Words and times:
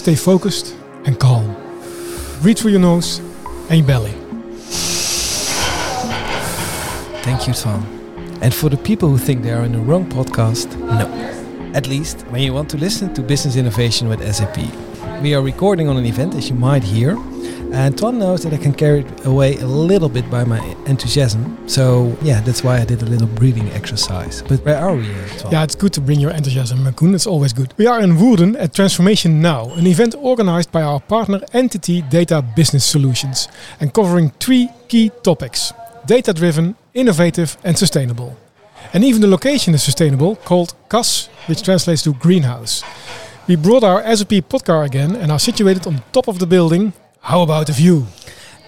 stay 0.00 0.14
focused 0.14 0.74
and 1.04 1.20
calm. 1.20 1.54
Breathe 2.40 2.58
through 2.58 2.70
your 2.70 2.80
nose 2.80 3.18
and 3.68 3.80
your 3.80 3.86
belly. 3.86 4.14
Thank 7.22 7.46
you, 7.46 7.52
Tom. 7.52 7.82
And 8.40 8.54
for 8.54 8.70
the 8.70 8.78
people 8.78 9.10
who 9.10 9.18
think 9.18 9.42
they 9.42 9.52
are 9.52 9.62
in 9.62 9.72
the 9.72 9.78
wrong 9.78 10.06
podcast, 10.08 10.74
no. 10.78 11.06
At 11.74 11.86
least 11.86 12.22
when 12.30 12.40
you 12.40 12.54
want 12.54 12.70
to 12.70 12.78
listen 12.78 13.12
to 13.12 13.22
business 13.22 13.56
innovation 13.56 14.08
with 14.08 14.20
SAP. 14.34 14.56
We 15.20 15.34
are 15.34 15.42
recording 15.42 15.86
on 15.90 15.98
an 15.98 16.06
event, 16.06 16.34
as 16.34 16.48
you 16.48 16.54
might 16.54 16.82
hear, 16.82 17.18
and 17.72 17.96
Tom 17.96 18.18
knows 18.18 18.42
that 18.42 18.52
I 18.52 18.56
can 18.56 18.72
carry 18.72 19.00
it 19.00 19.26
away 19.26 19.56
a 19.58 19.66
little 19.66 20.08
bit 20.08 20.28
by 20.30 20.44
my 20.44 20.60
enthusiasm. 20.86 21.56
So, 21.68 22.16
yeah, 22.22 22.40
that's 22.40 22.64
why 22.64 22.78
I 22.78 22.84
did 22.84 23.02
a 23.02 23.06
little 23.06 23.28
breathing 23.28 23.68
exercise. 23.70 24.42
But 24.42 24.64
where 24.64 24.78
are 24.78 24.94
we, 24.94 25.08
uh, 25.10 25.28
Tom? 25.38 25.52
Yeah, 25.52 25.64
it's 25.64 25.74
good 25.74 25.92
to 25.94 26.00
bring 26.00 26.20
your 26.20 26.30
enthusiasm, 26.30 26.78
Coen. 26.94 27.14
It's 27.14 27.26
always 27.26 27.52
good. 27.52 27.72
We 27.76 27.86
are 27.86 28.00
in 28.00 28.16
Woerden 28.16 28.56
at 28.58 28.74
Transformation 28.74 29.40
Now, 29.40 29.70
an 29.74 29.86
event 29.86 30.14
organized 30.18 30.72
by 30.72 30.82
our 30.82 31.00
partner 31.00 31.40
NTT 31.52 32.10
DATA 32.10 32.42
Business 32.56 32.84
Solutions 32.84 33.48
and 33.80 33.92
covering 33.92 34.30
three 34.40 34.68
key 34.88 35.10
topics 35.22 35.72
data 36.06 36.32
driven, 36.32 36.74
innovative, 36.94 37.56
and 37.62 37.78
sustainable. 37.78 38.36
And 38.92 39.04
even 39.04 39.20
the 39.20 39.28
location 39.28 39.74
is 39.74 39.82
sustainable, 39.82 40.36
called 40.36 40.74
CAS, 40.88 41.28
which 41.46 41.62
translates 41.62 42.02
to 42.02 42.14
greenhouse. 42.14 42.82
We 43.46 43.56
brought 43.56 43.84
our 43.84 44.02
SAP 44.16 44.48
podcar 44.48 44.84
again 44.86 45.16
and 45.16 45.30
are 45.30 45.38
situated 45.38 45.86
on 45.86 46.02
top 46.12 46.28
of 46.28 46.38
the 46.38 46.46
building. 46.46 46.92
How 47.22 47.42
about 47.42 47.66
the 47.66 47.72
view? 47.72 48.06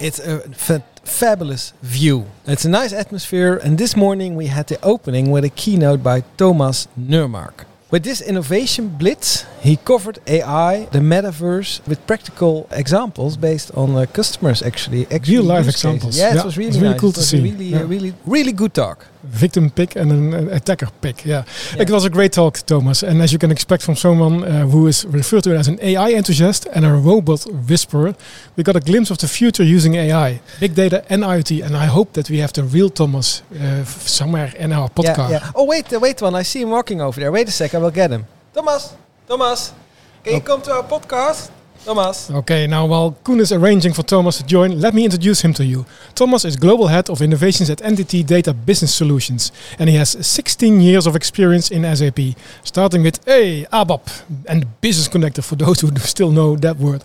It's 0.00 0.18
a 0.18 0.40
fa- 0.52 0.84
fabulous 1.04 1.72
view. 1.82 2.26
It's 2.46 2.64
a 2.64 2.68
nice 2.68 2.92
atmosphere, 2.92 3.56
and 3.56 3.78
this 3.78 3.96
morning 3.96 4.36
we 4.36 4.46
had 4.46 4.66
the 4.66 4.78
opening 4.82 5.30
with 5.30 5.44
a 5.44 5.48
keynote 5.50 6.02
by 6.02 6.22
Thomas 6.36 6.88
Noermark. 6.98 7.64
With 7.90 8.04
this 8.04 8.22
innovation 8.22 8.88
blitz, 8.88 9.44
he 9.60 9.76
covered 9.76 10.18
AI, 10.26 10.86
the 10.92 11.00
metaverse, 11.00 11.86
with 11.86 12.06
practical 12.06 12.66
examples 12.70 13.36
based 13.36 13.70
on 13.74 13.94
uh, 13.94 14.06
customers 14.06 14.62
actually. 14.62 15.06
actually 15.10 15.36
Real 15.36 15.44
life 15.44 15.68
examples. 15.68 16.18
Yeah, 16.18 16.38
it 16.38 16.44
was 16.44 16.56
really, 16.56 16.70
it's 16.70 16.78
really 16.78 16.92
nice. 16.92 17.00
cool 17.00 17.10
It 17.10 17.14
to 17.16 17.22
see. 17.22 17.42
Really, 17.42 17.66
Yeah. 17.66 17.80
uh, 17.82 17.84
really, 17.86 18.14
really 18.24 18.52
good 18.52 18.72
talk. 18.72 19.06
Victim 19.24 19.70
pick 19.70 19.96
and 19.96 20.10
an, 20.12 20.34
an 20.34 20.48
attacker 20.50 20.88
pick. 21.00 21.24
Yeah. 21.24 21.44
Yeah. 21.74 21.82
it 21.82 21.90
was 21.90 22.04
a 22.04 22.10
great 22.10 22.32
talk, 22.32 22.58
Thomas. 22.66 23.02
And 23.02 23.22
as 23.22 23.32
you 23.32 23.38
can 23.38 23.50
expect 23.50 23.82
from 23.82 23.96
someone 23.96 24.44
uh, 24.44 24.66
who 24.66 24.86
is 24.86 25.04
referred 25.06 25.44
to 25.44 25.56
as 25.56 25.68
an 25.68 25.78
AI 25.80 26.10
enthusiast 26.12 26.66
and 26.74 26.84
a 26.84 26.92
robot 26.92 27.44
whisperer, 27.68 28.14
we 28.56 28.62
got 28.64 28.76
a 28.76 28.80
glimpse 28.80 29.10
of 29.10 29.18
the 29.18 29.28
future 29.28 29.62
using 29.64 29.94
AI, 29.94 30.40
big 30.60 30.74
data, 30.74 31.04
and 31.08 31.22
IoT. 31.22 31.64
And 31.64 31.76
I 31.76 31.86
hope 31.86 32.12
that 32.14 32.28
we 32.30 32.38
have 32.38 32.52
the 32.52 32.62
real 32.64 32.90
Thomas 32.90 33.42
uh, 33.60 33.84
somewhere 33.84 34.52
in 34.58 34.72
our 34.72 34.88
podcast. 34.88 35.30
Yeah, 35.30 35.40
yeah. 35.44 35.52
Oh 35.54 35.64
wait, 35.64 35.92
uh, 35.92 35.98
wait 36.00 36.20
one. 36.22 36.34
I 36.34 36.42
see 36.44 36.60
him 36.62 36.70
walking 36.70 37.00
over 37.00 37.20
there. 37.20 37.32
Wait 37.32 37.48
a 37.48 37.50
sec, 37.52 37.74
I 37.74 37.78
will 37.78 37.90
get 37.90 38.10
him. 38.10 38.24
Thomas, 38.54 38.94
Thomas, 39.28 39.72
can 40.24 40.32
you 40.34 40.38
Oh. 40.40 40.42
come 40.42 40.62
to 40.62 40.72
our 40.72 40.82
podcast? 40.84 41.50
Thomas. 41.84 42.30
Okay, 42.30 42.68
now 42.68 42.86
while 42.86 43.16
Coen 43.24 43.40
is 43.40 43.50
arranging 43.50 43.92
for 43.92 44.04
Thomas 44.04 44.38
to 44.38 44.46
join, 44.46 44.80
let 44.80 44.94
me 44.94 45.04
introduce 45.04 45.40
him 45.42 45.52
to 45.54 45.64
you. 45.64 45.84
Thomas 46.14 46.44
is 46.44 46.56
Global 46.56 46.86
Head 46.86 47.10
of 47.10 47.20
Innovations 47.20 47.68
at 47.70 47.78
NTT 47.78 48.24
DATA 48.24 48.54
Business 48.54 48.94
Solutions, 48.94 49.50
and 49.78 49.90
he 49.90 49.96
has 49.96 50.10
16 50.24 50.80
years 50.80 51.08
of 51.08 51.16
experience 51.16 51.72
in 51.72 51.82
SAP, 51.96 52.36
starting 52.62 53.02
with 53.02 53.26
A, 53.26 53.64
ABAP, 53.72 54.22
and 54.46 54.80
Business 54.80 55.08
Connector 55.08 55.42
for 55.42 55.56
those 55.56 55.80
who 55.80 55.90
still 55.96 56.30
know 56.30 56.54
that 56.56 56.76
word, 56.76 57.02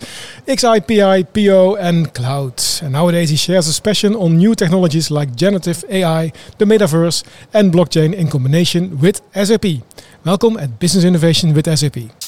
XI, 0.47 0.79
PI, 0.81 1.23
PO, 1.23 1.75
and 1.77 2.13
Cloud. 2.13 2.61
And 2.83 2.93
nowadays 2.93 3.31
he 3.31 3.35
shares 3.35 3.65
his 3.65 3.79
passion 3.79 4.15
on 4.15 4.37
new 4.37 4.53
technologies 4.53 5.09
like 5.09 5.35
generative 5.35 5.83
AI, 5.89 6.31
the 6.59 6.65
metaverse, 6.65 7.23
and 7.51 7.73
blockchain 7.73 8.13
in 8.13 8.29
combination 8.29 8.99
with 8.99 9.21
SAP. 9.33 9.81
Welcome 10.23 10.57
at 10.57 10.77
Business 10.77 11.03
Innovation 11.03 11.53
with 11.55 11.65
SAP. 11.65 12.26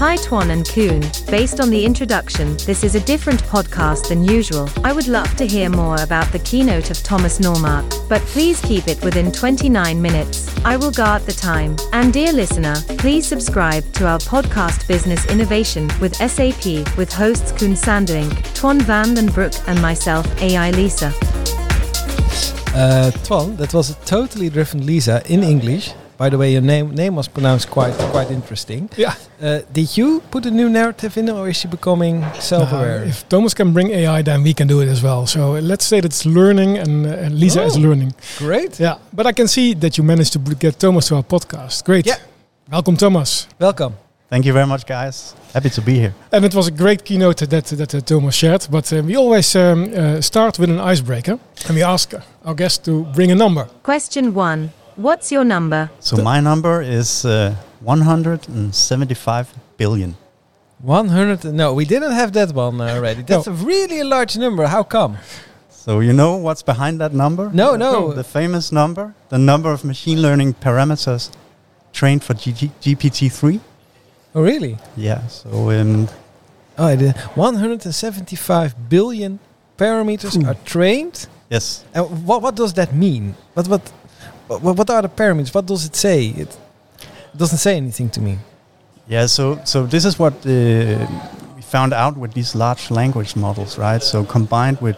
Hi 0.00 0.16
Twan 0.16 0.48
and 0.48 0.64
Coen. 0.64 1.02
Based 1.30 1.60
on 1.60 1.68
the 1.68 1.84
introduction, 1.84 2.56
this 2.64 2.84
is 2.84 2.94
a 2.94 3.00
different 3.00 3.42
podcast 3.42 4.08
than 4.08 4.24
usual. 4.24 4.66
I 4.82 4.94
would 4.94 5.08
love 5.08 5.36
to 5.36 5.46
hear 5.46 5.68
more 5.68 6.00
about 6.00 6.32
the 6.32 6.38
keynote 6.38 6.90
of 6.90 7.02
Thomas 7.02 7.38
Noermark, 7.38 8.08
but 8.08 8.22
please 8.22 8.62
keep 8.62 8.88
it 8.88 9.04
within 9.04 9.30
29 9.30 10.00
minutes. 10.00 10.48
I 10.64 10.78
will 10.78 10.90
guard 10.90 11.26
the 11.26 11.34
time. 11.34 11.76
And 11.92 12.14
dear 12.14 12.32
listener, 12.32 12.76
please 12.96 13.26
subscribe 13.26 13.92
to 13.92 14.06
our 14.06 14.18
podcast 14.20 14.88
Business 14.88 15.26
Innovation 15.26 15.90
with 16.00 16.16
SAP 16.16 16.96
with 16.96 17.12
hosts 17.12 17.52
Coen 17.52 17.76
Sanderink, 17.76 18.32
Twan 18.54 18.80
van 18.80 19.12
den 19.12 19.26
Broek, 19.26 19.52
and 19.66 19.82
myself, 19.82 20.24
AI 20.40 20.70
Lisa. 20.70 21.08
Uh, 22.74 23.10
Twan, 23.26 23.54
that 23.58 23.74
was 23.74 23.90
a 23.90 23.94
totally 24.06 24.48
different 24.48 24.86
Lisa 24.86 25.22
in 25.30 25.42
English. 25.42 25.92
By 26.20 26.28
the 26.28 26.36
way, 26.36 26.52
your 26.52 26.60
name 26.60 26.94
name 26.94 27.16
was 27.16 27.28
pronounced 27.28 27.70
quite 27.70 27.94
quite 28.12 28.30
interesting. 28.30 28.90
Yeah. 28.98 29.14
Uh, 29.42 29.60
did 29.72 29.96
you 29.96 30.20
put 30.30 30.44
a 30.46 30.50
new 30.50 30.68
narrative 30.68 31.16
in, 31.20 31.30
or 31.30 31.48
is 31.48 31.56
she 31.56 31.66
becoming 31.68 32.24
self-aware? 32.40 32.98
Uh, 33.04 33.08
if 33.08 33.26
Thomas 33.28 33.54
can 33.54 33.72
bring 33.72 33.88
AI, 33.90 34.22
then 34.22 34.42
we 34.42 34.52
can 34.52 34.68
do 34.68 34.80
it 34.82 34.88
as 34.88 35.00
well. 35.02 35.26
So 35.26 35.40
uh, 35.56 35.60
let's 35.62 35.86
say 35.86 36.00
that 36.00 36.06
it's 36.12 36.26
learning 36.26 36.76
and, 36.78 37.06
uh, 37.06 37.24
and 37.24 37.40
Lisa 37.40 37.62
is 37.62 37.76
Oh. 37.76 37.80
learning. 37.88 38.12
Great. 38.38 38.78
Yeah, 38.78 38.96
but 39.12 39.26
I 39.26 39.32
can 39.32 39.48
see 39.48 39.74
that 39.74 39.96
you 39.96 40.04
managed 40.04 40.32
to 40.32 40.38
get 40.58 40.78
Thomas 40.78 41.06
to 41.08 41.14
our 41.16 41.22
podcast. 41.24 41.84
Great. 41.84 42.06
Yeah. 42.06 42.18
Welcome, 42.70 42.96
Thomas. 42.96 43.46
Welcome. 43.58 43.92
Thank 44.28 44.44
you 44.44 44.52
very 44.52 44.66
much, 44.66 44.84
guys. 44.86 45.34
Happy 45.54 45.70
to 45.70 45.80
be 45.80 45.92
here. 45.94 46.12
And 46.32 46.44
it 46.44 46.54
was 46.54 46.68
a 46.68 46.70
great 46.82 47.02
keynote 47.04 47.46
that 47.48 47.64
that 47.78 47.94
uh, 47.94 48.00
Thomas 48.00 48.34
shared. 48.34 48.66
But 48.70 48.92
uh, 48.92 49.02
we 49.06 49.16
always 49.16 49.54
um, 49.56 49.84
uh, 49.94 50.20
start 50.20 50.58
with 50.58 50.70
an 50.70 50.80
icebreaker, 50.92 51.38
and 51.66 51.74
we 51.76 51.82
ask 51.84 52.12
our 52.44 52.54
guest 52.54 52.84
to 52.84 53.04
bring 53.14 53.30
a 53.32 53.34
number. 53.34 53.64
Question 53.82 54.34
1. 54.34 54.70
What's 54.96 55.30
your 55.32 55.44
number? 55.44 55.90
So 56.00 56.16
my 56.22 56.40
number 56.40 56.82
is 56.82 57.24
uh, 57.24 57.54
175 57.80 59.52
billion. 59.76 60.16
100. 60.82 61.44
No, 61.52 61.74
we 61.74 61.84
didn't 61.84 62.12
have 62.12 62.32
that 62.32 62.52
one 62.52 62.80
uh, 62.80 62.88
already. 62.96 63.22
That's 63.22 63.46
a 63.46 63.52
really 63.52 64.02
large 64.02 64.36
number. 64.36 64.66
How 64.66 64.82
come? 64.82 65.18
So 65.70 66.00
you 66.00 66.12
know 66.12 66.36
what's 66.36 66.62
behind 66.62 67.00
that 67.00 67.12
number? 67.12 67.50
No, 67.52 67.76
no. 67.76 68.12
The 68.12 68.24
famous 68.24 68.70
number, 68.72 69.14
the 69.30 69.38
number 69.38 69.72
of 69.72 69.84
machine 69.84 70.20
learning 70.22 70.54
parameters 70.54 71.30
trained 71.92 72.22
for 72.22 72.34
GG 72.34 72.70
GPT-3. 72.82 73.60
Oh, 74.34 74.42
really? 74.42 74.76
Yeah. 74.96 75.26
So 75.26 75.70
um, 75.70 76.08
Oh, 76.78 76.86
I 76.86 76.96
did. 76.96 77.16
175 77.34 78.88
billion 78.88 79.38
parameters 79.76 80.36
Oeh. 80.36 80.48
are 80.48 80.54
trained. 80.64 81.26
yes. 81.50 81.84
And 81.94 82.26
what 82.26 82.40
what 82.42 82.54
does 82.54 82.72
that 82.74 82.94
mean? 82.94 83.34
What 83.54 83.68
what 83.68 83.82
what, 84.58 84.76
what 84.78 84.90
are 84.90 85.02
the 85.02 85.08
parameters? 85.08 85.54
What 85.54 85.66
does 85.66 85.84
it 85.86 85.94
say? 85.96 86.26
It 86.26 86.56
doesn't 87.36 87.58
say 87.58 87.76
anything 87.76 88.10
to 88.10 88.20
me. 88.20 88.38
Yeah. 89.08 89.26
So 89.26 89.60
so 89.64 89.86
this 89.86 90.04
is 90.04 90.18
what 90.18 90.34
uh, 90.46 90.50
we 91.56 91.62
found 91.62 91.92
out 91.92 92.16
with 92.16 92.32
these 92.32 92.54
large 92.58 92.90
language 92.90 93.36
models, 93.36 93.78
right? 93.78 94.02
So 94.02 94.24
combined 94.24 94.78
with 94.80 94.96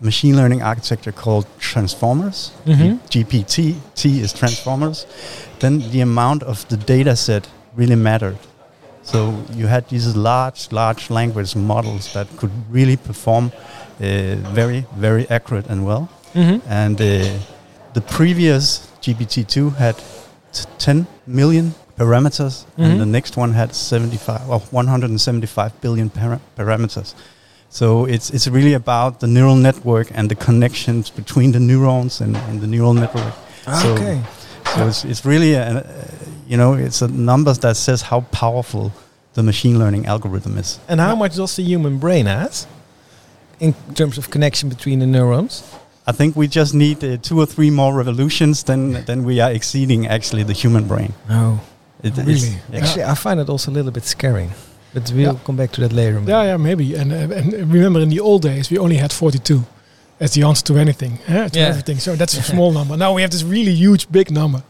machine 0.00 0.36
learning 0.36 0.62
architecture 0.62 1.12
called 1.12 1.46
transformers, 1.58 2.50
Mhm. 2.66 2.98
GPT 3.10 3.74
T 3.94 4.20
is 4.20 4.32
transformers, 4.32 5.06
then 5.58 5.78
the 5.90 6.02
amount 6.02 6.42
of 6.42 6.64
the 6.68 6.76
data 6.76 7.16
set 7.16 7.48
really 7.76 7.96
mattered. 7.96 8.36
So 9.02 9.18
you 9.54 9.68
had 9.68 9.88
these 9.88 10.14
large, 10.16 10.68
large 10.72 11.10
language 11.10 11.54
models 11.56 12.12
that 12.12 12.26
could 12.36 12.50
really 12.70 12.96
perform 12.96 13.44
uh, 14.00 14.36
very, 14.54 14.84
very 14.98 15.26
accurate 15.30 15.66
and 15.70 15.86
well. 15.86 16.08
Mm-hmm. 16.34 16.58
And 16.68 17.00
uh, 17.00 17.06
the 17.96 18.02
previous 18.18 18.64
GPT-2 19.04 19.70
had 19.76 19.96
t- 20.52 20.64
10 20.78 21.06
million 21.26 21.74
parameters, 21.98 22.54
Mhm. 22.76 22.84
and 22.84 23.00
the 23.00 23.06
next 23.06 23.36
one 23.36 23.52
had 23.54 23.70
75, 23.74 24.40
well, 24.48 24.62
175 24.70 25.70
billion 25.80 26.08
para- 26.10 26.40
parameters. 26.58 27.14
So 27.70 27.86
it's 28.14 28.30
it's 28.30 28.46
really 28.58 28.74
about 28.74 29.18
the 29.20 29.26
neural 29.26 29.56
network 29.56 30.06
and 30.14 30.28
the 30.28 30.34
connections 30.36 31.10
between 31.10 31.52
the 31.52 31.58
neurons 31.60 32.20
and, 32.20 32.36
and 32.48 32.60
the 32.60 32.66
neural 32.66 32.94
network. 32.94 33.32
So- 33.82 33.94
okay. 33.94 34.20
So 34.74 34.86
it's, 34.88 35.04
it's 35.04 35.24
really, 35.24 35.54
a, 35.54 35.62
a, 35.78 35.84
you 36.50 36.56
know, 36.56 36.74
it's 36.86 37.00
a 37.02 37.08
numbers 37.08 37.58
that 37.58 37.76
says 37.76 38.02
how 38.02 38.20
powerful 38.30 38.90
the 39.34 39.42
machine 39.42 39.78
learning 39.78 40.06
algorithm 40.06 40.58
is. 40.58 40.78
And 40.88 41.00
how 41.00 41.14
much 41.16 41.36
does 41.36 41.54
the 41.56 41.62
human 41.62 41.98
brain 41.98 42.26
has 42.26 42.66
in 43.58 43.74
terms 43.94 44.18
of 44.18 44.28
connection 44.30 44.68
between 44.68 44.98
the 45.00 45.06
neurons? 45.06 45.62
I 46.08 46.12
think 46.12 46.36
we 46.36 46.46
just 46.48 46.74
need 46.74 47.02
uh, 47.04 47.16
two 47.22 47.40
or 47.40 47.46
three 47.46 47.70
more 47.70 47.92
revolutions, 47.98 48.62
then 48.64 49.04
then 49.06 49.24
we 49.24 49.40
are 49.40 49.50
exceeding 49.54 50.06
actually 50.06 50.44
the 50.44 50.52
human 50.52 50.86
brain. 50.86 51.12
No. 51.28 51.58
It, 52.02 52.16
Really? 52.16 52.60
yeah. 52.72 52.80
Actually, 52.80 53.04
I 53.04 53.14
find 53.14 53.40
it 53.40 53.48
also 53.48 53.70
a 53.70 53.74
little 53.74 53.90
bit 53.92 54.04
scary. 54.04 54.48
But 54.94 55.10
we'll 55.10 55.32
Yeah. 55.32 55.38
come 55.44 55.56
back 55.56 55.72
to 55.72 55.80
that 55.80 55.92
later. 55.92 56.20
Maybe. 56.20 56.30
Yeah, 56.32 56.44
yeah, 56.44 56.56
maybe. 56.58 56.94
And, 57.00 57.12
uh, 57.12 57.36
and 57.38 57.52
remember, 57.72 58.00
in 58.00 58.08
the 58.08 58.20
old 58.20 58.42
days, 58.42 58.70
we 58.70 58.78
only 58.78 58.96
had 58.96 59.12
42 59.12 59.64
as 60.20 60.30
the 60.30 60.42
answer 60.44 60.64
to 60.64 60.78
anything, 60.78 61.18
eh, 61.28 61.48
to 61.48 61.58
Yeah. 61.58 61.68
everything. 61.68 61.98
So 62.00 62.16
that's 62.16 62.38
a 62.38 62.42
small 62.52 62.72
number. 62.72 62.96
Now 62.96 63.12
we 63.14 63.22
have 63.22 63.30
this 63.30 63.42
really 63.42 63.74
huge, 63.74 64.06
big 64.10 64.30
number. 64.30 64.62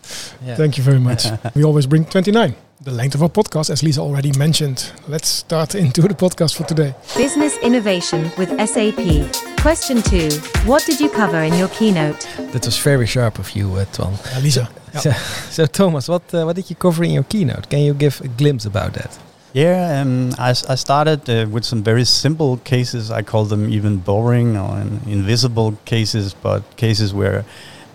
Yeah. 0.47 0.56
Thank 0.56 0.77
you 0.79 0.85
very 0.85 0.99
much. 1.00 1.27
we 1.55 1.62
always 1.65 1.87
bring 1.87 2.05
29, 2.06 2.55
the 2.81 2.90
length 2.90 3.14
of 3.14 3.23
our 3.23 3.28
podcast, 3.28 3.70
as 3.70 3.82
Lisa 3.82 4.00
already 4.00 4.32
mentioned. 4.38 4.93
Let's 5.08 5.28
start 5.28 5.75
into 5.75 6.02
the 6.02 6.14
podcast 6.14 6.56
for 6.56 6.64
today. 6.64 6.94
Business 7.17 7.56
Innovation 7.58 8.31
with 8.37 8.50
SAP. 8.69 9.31
Question 9.61 10.02
2. 10.02 10.28
What 10.69 10.84
did 10.84 11.00
you 11.00 11.08
cover 11.08 11.38
in 11.43 11.55
your 11.55 11.69
keynote? 11.69 12.20
That 12.52 12.64
was 12.67 12.78
very 12.78 13.06
sharp 13.06 13.38
of 13.38 13.50
you, 13.56 13.75
uh, 13.76 13.84
Twan. 13.87 14.14
Uh, 14.37 14.40
Lisa. 14.40 14.69
So, 14.96 15.11
so 15.50 15.67
Thomas, 15.67 16.08
what 16.08 16.23
uh, 16.32 16.44
what 16.44 16.56
did 16.56 16.70
you 16.70 16.76
cover 16.76 17.05
in 17.05 17.11
your 17.11 17.25
keynote? 17.25 17.69
Can 17.69 17.81
you 17.81 17.93
give 17.93 18.19
a 18.23 18.28
glimpse 18.28 18.64
about 18.64 18.94
that? 18.94 19.19
Yeah, 19.52 20.00
um, 20.00 20.31
I, 20.38 20.50
s- 20.50 20.64
I 20.70 20.75
started 20.76 21.29
uh, 21.29 21.46
with 21.50 21.64
some 21.67 21.82
very 21.82 22.05
simple 22.06 22.56
cases. 22.64 23.11
I 23.11 23.20
call 23.20 23.44
them 23.44 23.69
even 23.69 23.99
boring 23.99 24.56
or 24.56 24.79
in, 24.81 25.00
invisible 25.06 25.76
cases, 25.84 26.32
but 26.32 26.62
cases 26.79 27.12
where 27.12 27.44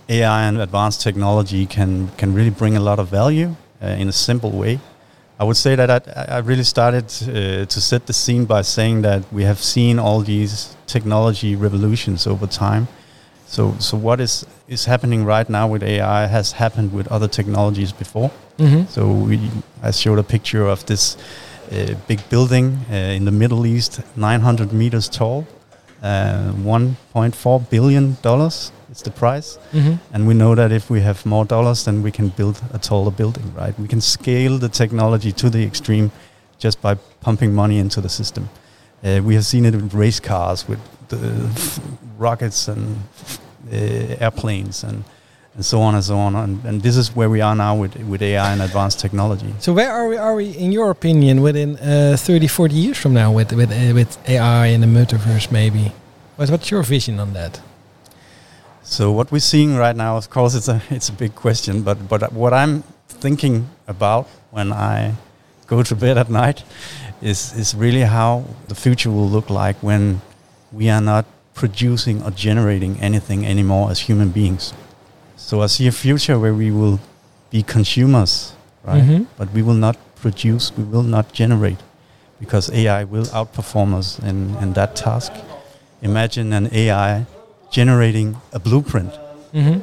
AI 0.10 0.44
and 0.44 0.62
advanced 0.62 1.02
technology 1.02 1.66
can, 1.66 2.10
can 2.18 2.36
really 2.36 2.52
bring 2.52 2.78
a 2.78 2.80
lot 2.80 3.00
of 3.00 3.08
value 3.08 3.56
in 3.82 4.08
a 4.08 4.12
simple 4.12 4.52
way. 4.52 4.80
I 5.42 5.44
would 5.44 5.58
say 5.58 5.76
that 5.76 5.90
I, 5.90 6.36
I 6.36 6.38
really 6.40 6.64
started 6.64 7.06
uh, 7.06 7.66
to 7.66 7.82
set 7.82 8.06
the 8.06 8.14
scene 8.14 8.46
by 8.46 8.62
saying 8.62 9.02
that 9.02 9.24
we 9.34 9.44
have 9.44 9.58
seen 9.58 9.98
all 9.98 10.22
these 10.22 10.76
technology 10.86 11.56
revolutions 11.56 12.28
over 12.28 12.46
time. 12.46 12.88
So, 13.48 13.76
so 13.80 13.98
what 13.98 14.22
is, 14.22 14.46
is 14.68 14.86
happening 14.86 15.26
right 15.26 15.50
now 15.50 15.68
with 15.68 15.82
AI 15.82 16.28
has 16.28 16.52
happened 16.52 16.94
with 16.94 17.08
other 17.08 17.28
technologies 17.28 17.92
before. 17.92 18.30
Mm-hmm. 18.60 18.86
So 18.90 19.12
we, 19.12 19.50
I 19.82 19.90
showed 19.90 20.20
a 20.20 20.24
picture 20.24 20.68
of 20.68 20.86
this 20.86 21.18
uh, 21.72 21.96
big 22.08 22.20
building 22.30 22.78
uh, 22.92 22.94
in 22.94 23.26
the 23.26 23.32
Middle 23.32 23.66
East, 23.66 24.00
900 24.16 24.72
meters 24.72 25.10
tall, 25.10 25.48
uh, 26.04 26.54
1.4 26.54 27.70
billion 27.70 28.16
dollars 28.22 28.72
is 28.92 29.02
the 29.02 29.12
price. 29.12 29.58
Mm-hmm. 29.72 29.96
And 30.14 30.28
we 30.28 30.34
know 30.34 30.56
that 30.56 30.72
if 30.72 30.90
we 30.90 31.02
have 31.02 31.26
more 31.26 31.46
dollars, 31.46 31.86
then 31.86 32.04
we 32.04 32.12
can 32.12 32.30
build 32.30 32.62
a 32.74 32.78
taller 32.78 33.12
building, 33.12 33.54
right? 33.56 33.78
We 33.80 33.88
can 33.88 34.02
scale 34.02 34.58
the 34.58 34.70
technology 34.70 35.32
to 35.32 35.50
the 35.50 35.64
extreme 35.64 36.12
just 36.60 36.82
by 36.82 36.96
pumping 37.22 37.54
money 37.54 37.80
into 37.80 38.02
the 38.02 38.10
system. 38.10 38.50
Uh, 39.04 39.22
we 39.24 39.34
have 39.36 39.46
seen 39.46 39.66
it 39.66 39.74
with 39.74 39.94
race 39.94 40.20
cars, 40.20 40.68
with 40.68 40.80
rockets 42.18 42.68
and 42.68 42.98
uh, 43.72 43.76
airplanes, 44.20 44.84
and 44.84 45.04
and 45.56 45.66
so 45.66 45.82
on 45.82 45.96
and 45.96 46.04
so 46.04 46.18
on. 46.18 46.36
And, 46.36 46.64
and 46.66 46.82
this 46.82 46.96
is 46.96 47.16
where 47.16 47.30
we 47.30 47.42
are 47.42 47.56
now 47.56 47.76
with 47.76 47.96
with 47.96 48.22
AI 48.22 48.54
and 48.54 48.62
advanced 48.62 49.00
technology. 49.00 49.54
So 49.60 49.74
where 49.74 49.92
are 49.92 50.08
we? 50.08 50.18
Are 50.18 50.36
we, 50.36 50.52
in 50.52 50.72
your 50.72 50.92
opinion, 50.92 51.42
within 51.42 51.78
uh, 51.78 52.16
30, 52.18 52.48
40 52.48 52.76
years 52.76 52.98
from 52.98 53.14
now, 53.14 53.32
with 53.32 53.52
with 53.54 53.72
uh, 53.72 53.94
with 53.94 54.18
AI 54.30 54.68
and 54.68 54.84
the 54.84 54.88
metaverse, 54.88 55.52
maybe? 55.52 55.92
What, 56.36 56.50
what's 56.50 56.70
your 56.70 56.84
vision 56.84 57.20
on 57.20 57.34
that? 57.34 57.60
So 58.84 59.12
what 59.12 59.32
we're 59.32 59.40
seeing 59.40 59.76
right 59.78 59.96
now, 59.96 60.18
of 60.18 60.30
course, 60.30 60.56
it's 60.56 60.68
a 60.68 60.82
it's 60.90 61.10
a 61.10 61.14
big 61.14 61.36
question. 61.36 61.82
But 61.84 62.08
but 62.10 62.34
what 62.34 62.54
I'm 62.54 62.84
thinking 63.08 63.68
about 63.88 64.28
when 64.52 64.72
I 64.74 65.14
go 65.68 65.84
to 65.84 65.96
bed 65.96 66.18
at 66.18 66.30
night 66.30 66.64
is 67.22 67.54
is 67.58 67.76
really 67.76 68.02
how 68.02 68.44
the 68.68 68.76
future 68.76 69.12
will 69.12 69.30
look 69.30 69.50
like 69.50 69.78
when 69.84 70.22
we 70.72 70.90
are 70.90 71.02
not 71.02 71.26
producing 71.54 72.24
or 72.24 72.32
generating 72.32 72.98
anything 73.02 73.46
anymore 73.46 73.92
as 73.92 74.00
human 74.10 74.30
beings. 74.30 74.74
So 75.38 75.62
I 75.62 75.68
see 75.68 75.88
a 75.88 75.92
future 75.92 76.40
where 76.40 76.54
we 76.54 76.72
will 76.72 77.00
be 77.52 77.62
consumers, 77.64 78.54
right? 78.88 79.04
Mhm. 79.04 79.26
But 79.38 79.50
we 79.54 79.62
will 79.62 79.78
not 79.80 79.98
produce, 80.22 80.72
we 80.78 80.84
will 80.84 81.04
not 81.04 81.34
generate, 81.34 81.80
because 82.40 82.72
AI 82.74 83.04
will 83.04 83.26
outperform 83.34 83.94
us 83.94 84.18
in, 84.20 84.56
in 84.62 84.74
that 84.74 84.96
task. 84.96 85.32
Imagine 86.02 86.54
an 86.54 86.70
AI 86.72 87.26
generating 87.72 88.38
a 88.54 88.60
blueprint. 88.60 89.12
Mm-hmm. 89.54 89.80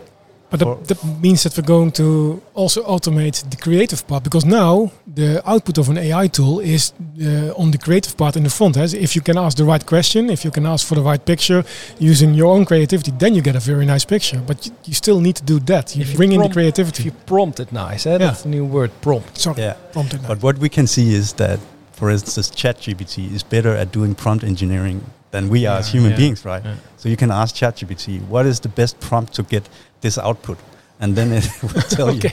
But 0.51 0.61
that, 0.61 0.89
that 0.89 1.05
means 1.21 1.43
that 1.43 1.57
we're 1.59 1.67
going 1.67 1.93
to 1.93 2.41
also 2.55 2.83
automate 2.85 3.49
the 3.51 3.57
creative 3.57 4.07
part 4.07 4.25
because 4.25 4.47
now 4.47 4.91
the 5.07 5.43
output 5.47 5.77
of 5.77 5.91
an 5.91 5.99
AI 5.99 6.27
tool 6.29 6.61
is 6.61 6.93
uh, 7.21 7.53
on 7.55 7.71
the 7.71 7.77
creative 7.77 8.17
part 8.17 8.35
in 8.37 8.45
the 8.45 8.51
front. 8.51 8.77
As 8.79 8.95
if 8.95 9.15
you 9.15 9.21
can 9.21 9.37
ask 9.37 9.59
the 9.59 9.65
right 9.65 9.85
question, 9.85 10.31
if 10.31 10.47
you 10.47 10.51
can 10.51 10.65
ask 10.65 10.87
for 10.87 10.95
the 10.95 11.03
right 11.03 11.23
picture 11.23 11.65
using 11.99 12.33
your 12.33 12.47
own 12.47 12.65
creativity, 12.65 13.11
then 13.11 13.35
you 13.35 13.43
get 13.43 13.57
a 13.57 13.61
very 13.61 13.85
nice 13.85 14.07
picture. 14.07 14.41
But 14.47 14.65
you, 14.65 14.73
you 14.87 14.95
still 14.95 15.21
need 15.21 15.37
to 15.37 15.45
do 15.45 15.59
that. 15.61 15.95
You 15.95 16.03
If 16.03 16.11
you 16.13 16.17
bring 16.17 16.33
in 16.33 16.41
the 16.41 16.49
creativity. 16.49 17.03
If 17.03 17.05
you 17.05 17.13
prompt 17.27 17.61
it 17.61 17.71
nice, 17.71 18.07
eh? 18.07 18.17
that's 18.17 18.43
the 18.43 18.49
new 18.49 18.65
word, 18.65 18.91
prompt. 19.03 19.37
Sorry, 19.37 19.61
Yeah. 19.61 19.75
prompted 19.93 20.23
now. 20.23 20.29
But 20.29 20.43
what 20.43 20.57
we 20.59 20.71
can 20.71 20.87
see 20.87 21.15
is 21.15 21.35
that, 21.35 21.59
for 21.93 22.09
instance, 22.09 22.51
ChatGPT 22.51 23.35
is 23.35 23.43
better 23.43 23.77
at 23.77 23.93
doing 23.93 24.15
prompt 24.15 24.45
engineering 24.45 25.03
than 25.31 25.49
we 25.49 25.67
are 25.67 25.79
as 25.79 25.93
human 25.93 26.11
yeah, 26.13 26.17
beings, 26.17 26.45
right? 26.45 26.65
yeah. 26.65 26.77
So 26.97 27.09
you 27.09 27.17
can 27.17 27.31
ask 27.31 27.55
ChatGPT, 27.55 28.21
what 28.29 28.47
is 28.47 28.61
the 28.61 28.69
best 28.69 28.99
prompt 29.01 29.35
to 29.35 29.43
get 29.43 29.69
this 30.01 30.19
output? 30.19 30.59
And 31.01 31.15
then 31.15 31.33
it 31.33 31.49
will 31.63 31.83
tell 31.83 32.13
you. 32.15 32.31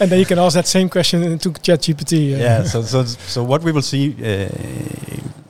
and 0.00 0.10
then 0.10 0.18
you 0.18 0.24
can 0.26 0.38
ask 0.38 0.54
that 0.54 0.66
same 0.66 0.88
question 0.88 1.38
to 1.38 1.50
ChatGPT. 1.50 2.34
uh, 2.34 2.38
yeah. 2.38 2.62
So, 2.64 2.82
so, 2.82 3.04
so 3.04 3.42
what 3.42 3.62
we 3.62 3.72
will 3.72 3.82
see, 3.82 4.14
uh, 4.24 4.48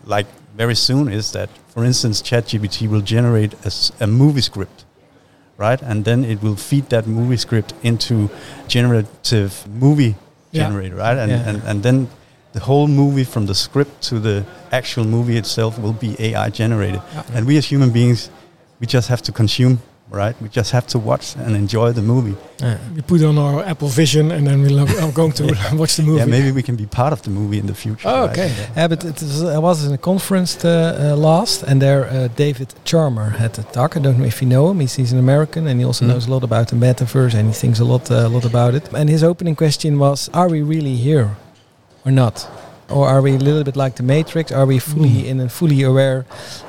like 0.06 0.26
very 0.56 0.74
soon, 0.74 1.08
is 1.12 1.30
that, 1.32 1.48
for 1.68 1.84
instance, 1.84 2.22
ChatGPT 2.22 2.88
will 2.88 3.02
generate 3.02 3.54
a 4.00 4.06
movie 4.06 4.40
script, 4.40 4.84
right? 5.58 5.80
And 5.82 6.04
then 6.04 6.24
it 6.24 6.42
will 6.42 6.56
feed 6.56 6.88
that 6.90 7.06
movie 7.06 7.36
script 7.36 7.74
into 7.82 8.30
generative 8.68 9.66
movie 9.68 10.14
Yeah. 10.50 10.64
generator, 10.68 10.96
right? 10.96 11.18
And, 11.18 11.30
Yeah. 11.30 11.48
and 11.48 11.62
and 11.64 11.82
then 11.82 12.08
the 12.54 12.60
whole 12.60 12.88
movie, 12.88 13.24
from 13.24 13.46
the 13.46 13.54
script 13.54 13.92
to 14.08 14.14
the 14.20 14.44
actual 14.70 15.04
movie 15.04 15.36
itself, 15.36 15.78
will 15.78 15.92
be 16.06 16.10
AI 16.26 16.48
generated. 16.50 17.02
Yeah. 17.12 17.34
And 17.34 17.46
we 17.46 17.56
as 17.58 17.66
human 17.72 17.90
beings, 17.90 18.30
we 18.80 18.86
just 18.86 19.08
have 19.08 19.20
to 19.22 19.32
consume, 19.32 19.78
right? 20.10 20.34
We 20.42 20.48
just 20.48 20.70
have 20.72 20.86
to 20.94 20.98
watch 20.98 21.34
and 21.36 21.56
enjoy 21.56 21.92
the 21.92 22.02
movie. 22.02 22.36
Yeah. 22.60 22.78
We 22.96 23.02
put 23.02 23.22
on 23.24 23.36
our 23.38 23.64
Apple 23.64 23.88
Vision 23.88 24.30
and 24.30 24.46
then 24.46 24.62
we're 24.62 24.70
lo- 24.70 24.86
are 25.06 25.12
going 25.12 25.32
to 25.32 25.44
watch 25.80 25.96
the 25.96 26.02
movie. 26.02 26.18
Yeah, 26.20 26.26
maybe 26.36 26.52
we 26.52 26.62
can 26.62 26.76
be 26.76 26.86
part 26.86 27.12
of 27.12 27.20
the 27.22 27.30
movie 27.30 27.58
in 27.58 27.66
the 27.66 27.74
future. 27.74 28.08
Oh, 28.08 28.26
right? 28.26 28.30
okay. 28.38 28.50
Yeah, 28.76 28.88
but 28.88 29.04
it 29.04 29.20
was, 29.22 29.42
I 29.42 29.58
was 29.58 29.84
in 29.86 29.92
a 29.92 29.98
conference 29.98 30.52
uh, 30.64 30.68
uh, 30.68 31.16
last, 31.16 31.62
and 31.64 31.80
there 31.82 32.04
uh, 32.06 32.28
David 32.36 32.68
Chalmers 32.84 33.36
had 33.36 33.58
a 33.58 33.62
talk. 33.62 33.96
I 33.96 34.00
don't 34.00 34.18
know 34.18 34.26
if 34.26 34.40
you 34.42 34.48
know 34.48 34.70
him. 34.70 34.78
He's, 34.80 34.94
he's 34.94 35.12
an 35.12 35.18
American, 35.18 35.66
and 35.66 35.80
he 35.80 35.84
also 35.86 36.04
Mm. 36.04 36.08
knows 36.08 36.26
a 36.28 36.30
lot 36.30 36.44
about 36.44 36.66
the 36.68 36.76
metaverse, 36.76 37.34
and 37.34 37.48
he 37.48 37.54
thinks 37.54 37.80
a 37.80 37.84
lot, 37.84 38.10
uh, 38.10 38.14
a 38.14 38.28
lot 38.28 38.44
about 38.44 38.74
it. 38.74 38.84
And 38.94 39.08
his 39.10 39.22
opening 39.24 39.56
question 39.56 39.98
was: 39.98 40.28
Are 40.32 40.48
we 40.48 40.60
really 40.62 40.96
here, 40.96 41.28
or 42.04 42.12
not? 42.12 42.46
Or 42.90 43.08
are 43.08 43.22
we 43.22 43.30
a 43.34 43.38
little 43.38 43.64
bit 43.64 43.76
like 43.76 43.94
the 43.96 44.02
Matrix? 44.02 44.52
Are 44.52 44.66
we 44.66 44.78
fully 44.78 45.22
Mm. 45.22 45.30
in 45.30 45.40
a 45.40 45.48
fully 45.48 45.82
aware 45.84 46.24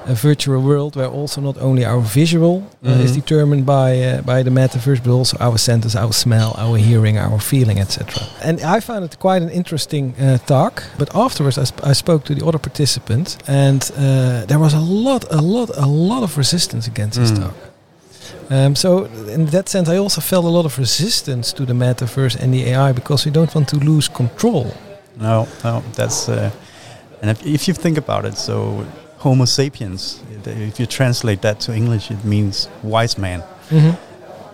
uh, 0.07 0.13
virtual 0.13 0.61
world 0.61 0.95
where 0.95 1.09
also 1.09 1.41
not 1.41 1.57
only 1.61 1.83
our 1.85 1.99
visual 1.99 2.55
uh, 2.85 3.03
is 3.03 3.11
Mhm. 3.11 3.15
determined 3.15 3.65
by 3.65 3.89
uh, 4.01 4.21
by 4.25 4.43
the 4.43 4.49
metaverse, 4.49 5.01
but 5.03 5.11
also 5.11 5.35
our 5.39 5.57
senses, 5.57 5.95
our 5.95 6.13
smell, 6.13 6.51
our 6.57 6.77
hearing, 6.77 7.17
our 7.17 7.39
feeling, 7.39 7.79
etc. 7.79 8.23
And 8.43 8.59
I 8.61 8.79
found 8.81 9.03
it 9.03 9.17
quite 9.19 9.41
an 9.43 9.49
interesting 9.49 10.13
uh, 10.21 10.37
talk. 10.45 10.83
But 10.97 11.09
afterwards, 11.13 11.57
I, 11.57 11.65
sp- 11.67 11.83
I 11.91 11.93
spoke 11.93 12.23
to 12.25 12.33
the 12.35 12.45
other 12.45 12.59
participants, 12.59 13.37
and 13.47 13.81
uh, 13.97 14.45
there 14.47 14.59
was 14.59 14.73
a 14.73 14.79
lot, 14.79 15.25
a 15.31 15.41
lot, 15.41 15.69
a 15.77 15.85
lot 15.85 16.23
of 16.23 16.37
resistance 16.37 16.87
against 16.89 17.19
this 17.19 17.31
Mm. 17.31 17.39
talk. 17.41 17.53
Um, 18.49 18.75
so 18.75 19.07
in 19.33 19.45
that 19.47 19.69
sense, 19.69 19.89
I 19.93 19.97
also 19.97 20.21
felt 20.21 20.45
a 20.45 20.49
lot 20.49 20.65
of 20.65 20.77
resistance 20.77 21.53
to 21.55 21.65
the 21.65 21.73
metaverse 21.73 22.35
and 22.41 22.53
the 22.53 22.63
AI 22.71 22.93
because 22.93 23.25
we 23.25 23.31
don't 23.31 23.53
want 23.53 23.67
to 23.69 23.77
lose 23.77 24.07
control. 24.11 24.65
No, 25.17 25.47
no, 25.63 25.83
that's. 25.95 26.30
Uh, 26.30 26.51
and 27.21 27.31
if, 27.31 27.45
if 27.45 27.68
you 27.68 27.73
think 27.73 27.97
about 27.97 28.25
it, 28.25 28.37
so 28.37 28.85
Homo 29.18 29.45
sapiens, 29.45 30.21
if 30.45 30.80
you 30.80 30.85
translate 30.85 31.42
that 31.42 31.59
to 31.61 31.73
English, 31.73 32.11
it 32.11 32.23
means 32.23 32.69
wise 32.83 33.18
man. 33.18 33.44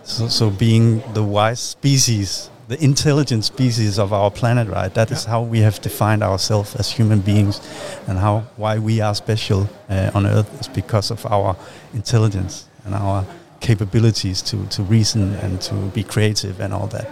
So, 0.03 0.27
so 0.27 0.50
being 0.50 1.03
the 1.13 1.24
wise 1.24 1.59
species, 1.59 2.50
the 2.67 2.81
intelligent 2.83 3.43
species 3.43 4.00
of 4.00 4.13
our 4.13 4.31
planet, 4.31 4.67
right? 4.67 4.93
That 4.93 5.12
is 5.12 5.25
how 5.25 5.41
we 5.41 5.59
have 5.59 5.81
defined 5.81 6.24
ourselves 6.24 6.75
as 6.75 6.89
human 6.91 7.19
beings, 7.19 7.59
and 8.07 8.17
how 8.17 8.45
why 8.55 8.79
we 8.79 9.01
are 9.01 9.13
special 9.13 9.69
uh, 9.89 10.12
on 10.13 10.25
Earth 10.25 10.62
is 10.62 10.67
because 10.67 11.12
of 11.12 11.25
our 11.25 11.55
intelligence 11.93 12.67
and 12.86 12.95
our 12.95 13.25
capabilities 13.59 14.41
to, 14.41 14.65
to 14.67 14.83
reason 14.83 15.36
and 15.36 15.62
to 15.62 15.74
be 15.93 16.03
creative 16.03 16.59
and 16.59 16.74
all 16.74 16.88
that. 16.88 17.07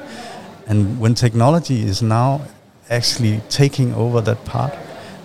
And 0.67 0.99
when 0.99 1.13
technology 1.13 1.83
is 1.83 2.01
now 2.01 2.41
actually 2.89 3.41
taking 3.49 3.93
over 3.93 4.21
that 4.21 4.43
part, 4.45 4.73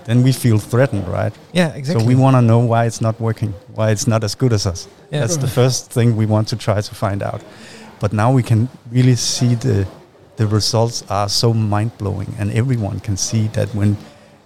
then 0.05 0.23
we 0.23 0.33
feel 0.33 0.59
threatened, 0.59 1.09
right? 1.09 1.33
Yeah, 1.53 1.73
exactly. 1.75 2.03
So 2.05 2.09
we 2.09 2.15
want 2.15 2.37
to 2.37 2.43
know 2.43 2.59
why 2.59 2.85
it's 2.87 3.01
not 3.01 3.19
working, 3.21 3.55
why 3.75 3.91
it's 3.91 4.07
not 4.07 4.23
as 4.25 4.35
good 4.35 4.53
as 4.53 4.67
us. 4.67 4.87
Yeah. 5.11 5.21
That's 5.21 5.37
the 5.39 5.49
first 5.49 5.91
thing 5.91 6.17
we 6.17 6.27
want 6.27 6.49
to 6.49 6.57
try 6.57 6.81
to 6.81 6.95
find 6.95 7.23
out. 7.23 7.43
But 8.01 8.13
now 8.13 8.33
we 8.33 8.43
can 8.43 8.69
really 8.91 9.17
see 9.17 9.55
the 9.55 9.87
the 10.37 10.47
results 10.49 11.05
are 11.09 11.29
so 11.29 11.55
mind 11.55 11.97
blowing, 11.97 12.35
and 12.39 12.51
everyone 12.53 12.99
can 13.01 13.17
see 13.17 13.47
that 13.53 13.69
when 13.75 13.97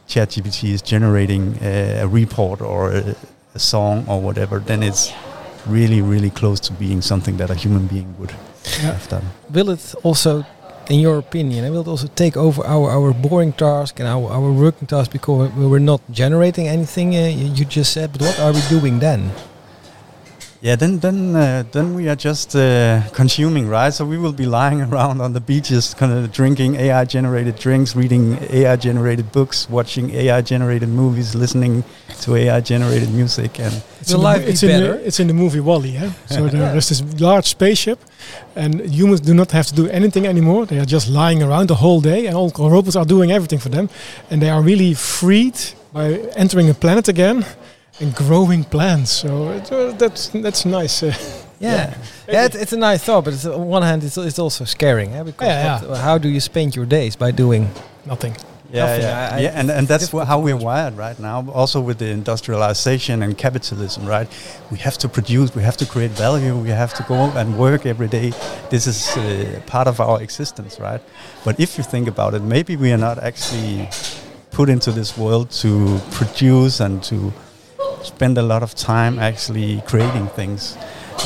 ChatGPT 0.06 0.70
is 0.74 0.82
generating 0.82 1.56
a, 1.62 2.00
a 2.02 2.06
report 2.06 2.60
or 2.60 2.90
a, 2.92 3.14
a 3.54 3.58
song 3.58 4.04
or 4.06 4.20
whatever, 4.20 4.58
then 4.58 4.82
it's 4.82 5.10
really, 5.66 6.02
really 6.02 6.30
close 6.30 6.60
to 6.60 6.72
being 6.74 7.00
something 7.02 7.38
that 7.38 7.50
a 7.50 7.54
human 7.54 7.86
being 7.86 8.14
would 8.18 8.32
Yeah. 8.82 8.92
have 8.92 9.08
done. 9.08 9.24
will 9.50 9.70
it 9.70 9.94
also, 10.02 10.44
in 10.88 11.00
your 11.00 11.18
opinion, 11.18 11.64
it 11.64 11.70
will 11.70 11.88
also 11.88 12.08
take 12.08 12.36
over 12.36 12.64
our, 12.66 12.90
our 12.90 13.12
boring 13.12 13.52
task 13.52 14.00
and 14.00 14.08
our, 14.08 14.30
our 14.30 14.52
working 14.52 14.86
task 14.86 15.12
because 15.12 15.52
we 15.52 15.66
we're 15.66 15.78
not 15.78 16.00
generating 16.10 16.66
anything? 16.66 17.14
Uh, 17.14 17.28
you 17.28 17.64
just 17.64 17.92
said, 17.92 18.12
but 18.12 18.22
what 18.22 18.40
are 18.40 18.52
we 18.52 18.60
doing 18.68 18.98
then? 18.98 19.30
Yeah, 20.60 20.74
then 20.74 20.98
then 20.98 21.36
uh, 21.36 21.62
then 21.70 21.94
we 21.94 22.08
are 22.08 22.16
just 22.16 22.56
uh, 22.56 23.02
consuming, 23.12 23.68
right? 23.68 23.94
So 23.94 24.04
we 24.04 24.18
will 24.18 24.32
be 24.32 24.44
lying 24.44 24.80
around 24.92 25.20
on 25.20 25.32
the 25.32 25.40
beaches, 25.40 25.94
kind 25.94 26.10
of 26.12 26.32
drinking 26.32 26.74
AI-generated 26.74 27.56
drinks, 27.56 27.94
reading 27.94 28.36
AI-generated 28.50 29.30
books, 29.30 29.70
watching 29.70 30.10
AI-generated 30.10 30.88
movies, 30.88 31.36
listening 31.36 31.84
to 32.22 32.34
AI-generated 32.34 33.10
music, 33.14 33.60
and 33.60 33.72
It's 34.00 34.00
It's 34.00 34.12
in, 34.14 34.20
life 34.20 34.40
the, 34.40 34.46
be 34.46 34.50
it's, 34.52 34.62
in 34.64 34.68
better? 34.68 34.92
the, 34.98 35.06
it's 35.06 35.20
in 35.20 35.26
the 35.28 35.34
movie 35.34 35.60
WALL-E. 35.60 35.90
Yeah? 35.90 36.10
So 36.26 36.48
there- 36.48 36.72
there's 36.72 36.88
this 36.88 37.02
large 37.20 37.46
spaceship, 37.46 37.98
and 38.56 38.80
humans 38.80 39.20
do 39.20 39.34
not 39.34 39.52
have 39.52 39.66
to 39.66 39.74
do 39.74 39.86
anything 39.88 40.26
anymore. 40.26 40.66
They 40.66 40.78
are 40.80 40.84
just 40.92 41.08
lying 41.08 41.40
around 41.40 41.68
the 41.68 41.76
whole 41.76 42.00
day, 42.00 42.26
and 42.26 42.34
all 42.36 42.50
robots 42.70 42.96
are 42.96 43.06
doing 43.06 43.30
everything 43.30 43.60
for 43.60 43.68
them. 43.70 43.88
And 44.30 44.42
they 44.42 44.50
are 44.50 44.60
really 44.60 44.94
freed 44.94 45.54
by 45.92 46.14
entering 46.36 46.68
a 46.68 46.74
planet 46.74 47.08
again 47.08 47.44
and 48.00 48.14
growing 48.14 48.64
plants. 48.64 49.10
So 49.10 49.50
it, 49.50 49.70
uh, 49.72 49.92
that's 49.92 50.28
that's 50.28 50.64
nice. 50.64 51.02
Uh, 51.02 51.14
Yeah, 51.60 51.92
yeah, 52.28 52.44
it, 52.44 52.54
it's 52.54 52.72
a 52.72 52.76
nice 52.76 53.02
thought, 53.02 53.24
but 53.24 53.34
it's, 53.34 53.44
on 53.44 53.66
one 53.66 53.82
hand, 53.82 54.04
it's, 54.04 54.16
it's 54.16 54.38
also 54.38 54.64
scaring. 54.64 55.12
Eh? 55.12 55.24
Because 55.24 55.48
Yeah, 55.48 55.80
what- 55.84 55.98
how 55.98 56.16
do 56.16 56.28
you 56.28 56.38
spend 56.40 56.76
your 56.76 56.86
days 56.86 57.16
by 57.16 57.32
doing? 57.32 57.68
nothing. 58.06 58.36
Yeah, 58.70 58.86
Nothing. 58.86 59.02
yeah, 59.02 59.28
I- 59.32 59.36
I- 59.36 59.40
yeah, 59.40 59.60
and, 59.60 59.70
and 59.70 59.88
that's 59.88 60.08
how 60.12 60.38
we're 60.38 60.56
wired 60.56 60.96
right 60.96 61.18
now. 61.18 61.44
Also 61.52 61.80
with 61.80 61.98
the 61.98 62.06
industrialization 62.10 63.22
and 63.24 63.36
capitalism, 63.36 64.06
right? 64.06 64.28
We 64.70 64.78
have 64.78 64.98
to 64.98 65.08
produce, 65.08 65.52
we 65.56 65.62
have 65.64 65.76
to 65.78 65.84
create 65.86 66.12
value, 66.12 66.56
we 66.56 66.68
have 66.70 66.94
to 66.94 67.02
go 67.02 67.14
and 67.36 67.58
work 67.58 67.86
every 67.86 68.06
day. 68.08 68.32
This 68.70 68.86
is 68.86 69.08
uh, 69.16 69.60
part 69.66 69.88
of 69.88 69.98
our 70.00 70.22
existence, 70.22 70.78
right? 70.78 71.00
But 71.44 71.58
if 71.58 71.76
you 71.76 71.82
think 71.84 72.06
about 72.08 72.34
it, 72.34 72.42
maybe 72.42 72.76
we 72.76 72.92
are 72.92 72.98
not 73.08 73.18
actually 73.18 73.88
put 74.52 74.68
into 74.68 74.92
this 74.92 75.18
world 75.18 75.50
to 75.62 75.98
produce 76.12 76.78
and 76.84 77.02
to 77.02 77.32
spend 78.02 78.38
a 78.38 78.42
lot 78.42 78.62
of 78.62 78.74
time 78.74 79.18
actually 79.18 79.82
creating 79.86 80.28
things. 80.28 80.76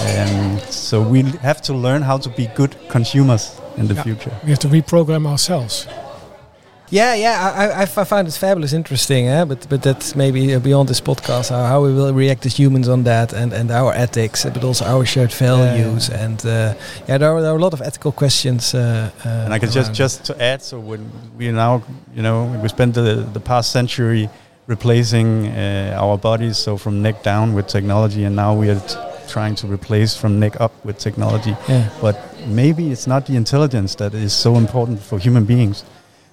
And 0.01 0.61
so 0.71 1.03
we 1.03 1.23
have 1.43 1.61
to 1.63 1.75
learn 1.75 2.03
how 2.03 2.19
to 2.19 2.29
be 2.31 2.47
good 2.55 2.75
consumers 2.89 3.61
in 3.77 3.87
the 3.89 3.95
Yeah. 3.95 4.03
future. 4.05 4.33
We 4.45 4.51
have 4.51 4.59
to 4.61 4.69
reprogram 4.69 5.27
ourselves. 5.27 5.87
Yeah, 6.91 7.15
yeah, 7.15 7.55
I, 7.57 7.67
I, 7.69 7.83
I 7.83 8.05
find 8.05 8.29
it 8.29 8.35
fabulous 8.35 8.73
interesting, 8.75 9.27
eh? 9.27 9.47
but 9.47 9.67
but 9.71 9.81
that's 9.83 10.15
maybe 10.15 10.55
uh, 10.55 10.61
beyond 10.61 10.89
this 10.89 11.01
podcast 11.01 11.49
how, 11.49 11.65
how 11.65 11.81
we 11.83 11.91
will 11.95 12.13
react 12.13 12.45
as 12.45 12.59
humans 12.59 12.87
on 12.89 13.05
that 13.05 13.33
and, 13.33 13.53
and 13.55 13.71
our 13.71 13.95
ethics, 13.95 14.45
but 14.45 14.63
also 14.63 14.85
our 14.85 15.07
shared 15.07 15.33
values, 15.33 16.11
and 16.11 16.45
uh, 16.45 16.75
yeah, 17.09 17.17
there 17.19 17.31
are, 17.33 17.41
there 17.41 17.51
are 17.51 17.57
a 17.57 17.63
lot 17.63 17.73
of 17.73 17.81
ethical 17.81 18.13
questions. 18.13 18.75
Uh, 18.75 18.79
uh, 19.25 19.29
And 19.47 19.55
I 19.55 19.59
can 19.59 19.71
just 19.71 19.95
just 19.95 20.25
to 20.27 20.35
add, 20.39 20.61
so 20.63 20.79
when 20.79 21.11
we 21.39 21.51
now, 21.51 21.83
you 22.15 22.23
know, 22.23 22.45
we 22.63 22.69
spent 22.69 22.93
the 22.95 23.27
the 23.33 23.41
past 23.41 23.71
century 23.73 24.29
replacing 24.67 25.49
uh, 25.49 25.97
our 26.01 26.17
bodies, 26.19 26.57
so 26.57 26.77
from 26.77 27.03
neck 27.03 27.23
down 27.23 27.55
with 27.55 27.67
technology, 27.67 28.25
and 28.25 28.37
now 28.37 28.55
we 28.55 28.71
are 28.71 28.81
t- 28.81 28.97
trying 29.29 29.55
to 29.57 29.67
replace 29.67 30.17
from 30.17 30.39
neck 30.39 30.61
up 30.61 30.73
with 30.85 30.99
technology. 30.99 31.57
Yeah. 31.69 31.89
But 32.01 32.17
maybe 32.47 32.91
it's 32.93 33.07
not 33.07 33.27
the 33.27 33.37
intelligence 33.37 33.95
that 33.97 34.15
is 34.15 34.33
so 34.33 34.57
important 34.57 35.01
for 35.01 35.19
human 35.19 35.45
beings. 35.45 35.85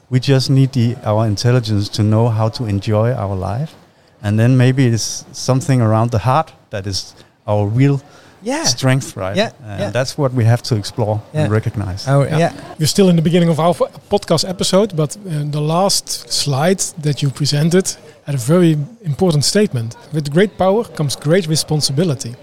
We 0.10 0.20
just 0.20 0.50
need 0.50 0.72
the 0.74 0.96
our 1.04 1.28
intelligence 1.28 1.90
to 1.90 2.04
know 2.04 2.30
how 2.30 2.50
to 2.50 2.66
enjoy 2.66 3.14
our 3.14 3.36
life, 3.36 3.76
and 4.22 4.40
then 4.40 4.58
maybe 4.58 4.88
it's 4.88 5.26
something 5.32 5.82
around 5.82 6.12
the 6.12 6.20
heart 6.20 6.54
that 6.70 6.86
is 6.88 7.16
our 7.48 7.66
real 7.66 8.02
Yeah. 8.42 8.64
strength, 8.66 9.16
right? 9.18 9.36
Yeah, 9.38 9.52
And 9.64 9.80
yeah. 9.82 9.92
that's 9.92 10.18
what 10.18 10.34
we 10.34 10.46
have 10.46 10.62
to 10.64 10.76
explore 10.76 11.20
Yeah. 11.34 11.44
and 11.44 11.52
recognize. 11.52 12.08
Oh, 12.08 12.24
Yeah. 12.24 12.38
yeah. 12.40 12.52
We're 12.80 12.88
still 12.88 13.10
in 13.10 13.16
the 13.16 13.22
beginning 13.22 13.50
of 13.50 13.60
our 13.60 13.74
podcast 14.10 14.46
episode, 14.50 14.96
but 14.96 15.16
uh, 15.18 15.44
the 15.52 15.62
last 15.62 16.08
slide 16.32 16.80
that 17.02 17.22
you 17.22 17.30
presented 17.32 17.98
had 18.26 18.36
a 18.36 18.38
very 18.38 18.78
important 19.04 19.44
statement. 19.44 19.96
With 20.14 20.32
great 20.32 20.58
power 20.58 20.84
comes 20.96 21.16
great 21.16 21.48
responsibility. 21.48 22.36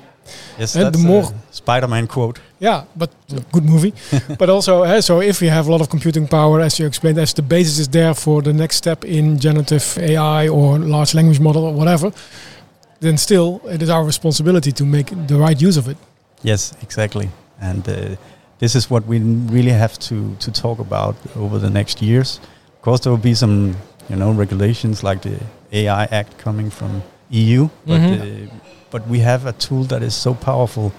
Yes, 0.58 0.74
And 0.74 0.84
that's 0.86 0.96
the 1.02 1.04
a 1.08 1.10
more- 1.12 1.32
Spider-Man 1.50 2.06
quote. 2.06 2.40
Yeah, 2.60 2.82
but 2.96 3.10
good 3.52 3.64
movie. 3.64 3.92
but 4.38 4.48
also, 4.50 4.82
uh, 4.84 5.00
so 5.00 5.20
if 5.20 5.40
we 5.40 5.48
have 5.48 5.68
a 5.68 5.70
lot 5.70 5.80
of 5.80 5.88
computing 5.88 6.26
power, 6.28 6.60
as 6.60 6.78
you 6.78 6.86
explained, 6.86 7.18
as 7.18 7.32
the 7.34 7.42
basis 7.42 7.78
is 7.78 7.88
there 7.88 8.14
for 8.14 8.42
the 8.42 8.52
next 8.52 8.76
step 8.76 9.04
in 9.04 9.38
generative 9.38 9.84
AI 9.98 10.48
or 10.48 10.78
large 10.78 11.14
language 11.14 11.40
model 11.40 11.62
or 11.64 11.72
whatever, 11.74 12.10
then 13.00 13.16
still 13.18 13.60
it 13.68 13.82
is 13.82 13.90
our 13.90 14.04
responsibility 14.04 14.72
to 14.72 14.84
make 14.84 15.08
the 15.28 15.36
right 15.36 15.60
use 15.60 15.76
of 15.76 15.88
it. 15.88 15.96
Yes, 16.42 16.72
exactly. 16.82 17.28
And 17.60 17.88
uh, 17.88 18.16
this 18.58 18.74
is 18.74 18.90
what 18.90 19.06
we 19.06 19.18
really 19.18 19.72
have 19.72 19.98
to, 20.08 20.34
to 20.40 20.50
talk 20.52 20.78
about 20.78 21.14
over 21.36 21.58
the 21.58 21.70
next 21.70 22.02
years. 22.02 22.40
Of 22.74 22.82
course, 22.82 23.00
there 23.00 23.10
will 23.12 23.22
be 23.22 23.34
some, 23.34 23.76
you 24.08 24.16
know, 24.16 24.32
regulations 24.32 25.02
like 25.02 25.22
the 25.22 25.38
AI 25.72 26.04
Act 26.10 26.38
coming 26.38 26.70
from 26.70 27.02
EU, 27.30 27.68
but 27.86 28.00
Mhm. 28.00 28.20
uh, 28.20 28.50
but 28.90 29.02
we 29.08 29.18
have 29.18 29.46
a 29.48 29.52
tool 29.52 29.84
that 29.84 30.02
is 30.02 30.14
so 30.14 30.32
powerful, 30.34 30.92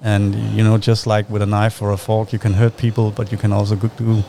and 0.00 0.34
you 0.56 0.62
know, 0.62 0.78
just 0.78 1.06
like 1.06 1.28
with 1.28 1.42
a 1.42 1.46
knife 1.46 1.82
or 1.82 1.90
a 1.92 1.96
fork, 1.96 2.32
you 2.32 2.38
can 2.38 2.52
hurt 2.54 2.76
people, 2.76 3.10
but 3.10 3.32
you 3.32 3.38
can 3.38 3.52
also 3.52 3.74
do 3.98 4.22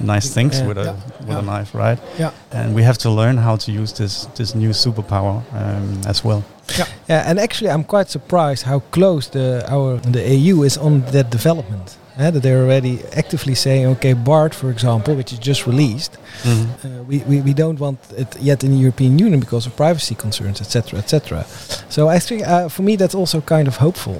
nice 0.00 0.28
things 0.34 0.58
Yeah. 0.58 0.66
with 0.68 0.78
a 0.78 0.84
Yeah. 0.84 0.94
with 1.20 1.28
Yeah. 1.36 1.38
a 1.38 1.42
knife, 1.42 1.74
right? 1.78 1.98
Yeah. 2.18 2.30
And 2.52 2.74
we 2.74 2.82
have 2.84 2.98
to 2.98 3.10
learn 3.10 3.36
how 3.38 3.56
to 3.56 3.72
use 3.72 3.92
this 3.94 4.26
this 4.34 4.54
new 4.54 4.72
superpower 4.72 5.40
um, 5.52 6.00
as 6.06 6.24
well. 6.24 6.42
Yeah, 6.78 6.86
yeah. 7.08 7.30
and 7.30 7.38
actually, 7.38 7.70
I'm 7.70 7.84
quite 7.84 8.10
surprised 8.10 8.66
how 8.66 8.80
close 8.90 9.30
the 9.30 9.64
our 9.68 10.00
the 10.12 10.20
EU 10.34 10.64
is 10.64 10.76
on 10.78 11.02
that 11.12 11.30
development. 11.30 11.96
eh, 12.18 12.30
that 12.30 12.42
they're 12.42 12.62
already 12.64 12.98
actively 13.12 13.54
saying, 13.54 13.86
okay, 13.86 14.14
Bard, 14.14 14.54
for 14.54 14.70
example, 14.70 15.14
which 15.14 15.32
is 15.32 15.38
just 15.46 15.66
released, 15.66 16.16
uh, 16.46 16.88
we, 17.08 17.18
we, 17.28 17.42
we 17.42 17.52
don't 17.52 17.78
want 17.78 17.98
it 18.16 18.28
yet 18.40 18.62
in 18.64 18.70
the 18.70 18.78
European 18.78 19.18
Union 19.18 19.38
because 19.40 19.68
of 19.68 19.74
privacy 19.76 20.14
concerns, 20.14 20.60
etc., 20.60 20.98
etc. 20.98 21.44
So 21.88 22.08
I 22.08 22.18
think 22.18 22.40
uh, 22.46 22.68
for 22.70 22.82
me 22.84 22.96
that's 22.96 23.14
also 23.14 23.40
kind 23.42 23.68
of 23.68 23.76
hopeful. 23.76 24.16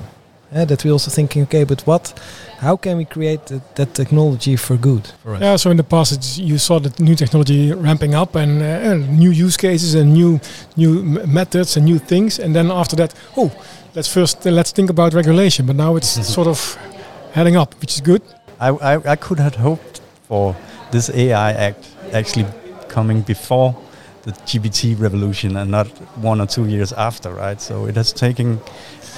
Eh, 0.57 0.65
that 0.65 0.85
we're 0.85 0.93
also 0.93 1.11
thinking, 1.11 1.43
okay, 1.43 1.65
but 1.65 1.83
what, 1.87 2.19
how 2.59 2.77
can 2.77 2.97
we 2.97 3.05
create 3.05 3.47
that, 3.47 3.77
that 3.77 3.95
technology 3.95 4.57
for 4.57 4.77
good 4.77 5.07
for 5.23 5.35
us? 5.35 5.41
Yeah, 5.41 5.57
so 5.57 5.71
in 5.71 5.77
the 5.77 5.85
past 5.85 6.13
it's, 6.13 6.39
you 6.39 6.59
saw 6.59 6.79
the 6.81 6.93
new 7.03 7.15
technology 7.15 7.73
ramping 7.73 8.15
up 8.15 8.35
and 8.35 8.63
uh, 8.63 8.91
uh, 8.91 8.95
new 8.95 9.31
use 9.31 9.57
cases 9.57 9.95
and 9.95 10.13
new 10.13 10.41
new 10.77 11.01
m- 11.01 11.33
methods 11.33 11.77
and 11.77 11.85
new 11.85 11.99
things, 11.99 12.39
and 12.39 12.55
then 12.55 12.71
after 12.71 12.97
that, 12.97 13.15
oh, 13.37 13.51
let's 13.95 14.09
first 14.09 14.47
uh, 14.47 14.51
let's 14.51 14.73
think 14.73 14.91
about 14.91 15.15
regulation. 15.15 15.67
But 15.67 15.77
now 15.77 15.97
it's 15.97 16.27
sort 16.35 16.49
of 16.49 16.77
heading 17.33 17.57
up, 17.57 17.75
which 17.81 17.95
is 17.95 18.01
good. 18.01 18.23
I, 18.59 18.69
I, 18.69 19.13
I 19.13 19.17
could 19.17 19.39
have 19.39 19.57
hoped 19.57 20.01
for 20.29 20.57
this 20.91 21.11
AI 21.11 21.53
Act 21.53 21.89
actually 22.13 22.47
coming 22.89 23.21
before 23.21 23.77
the 24.23 24.33
GPT 24.33 24.99
revolution 24.99 25.57
and 25.57 25.71
not 25.71 25.87
one 26.21 26.41
or 26.41 26.47
two 26.47 26.67
years 26.67 26.93
after, 26.93 27.33
right? 27.33 27.61
So 27.61 27.87
it 27.87 27.95
has 27.97 28.13
taken 28.13 28.59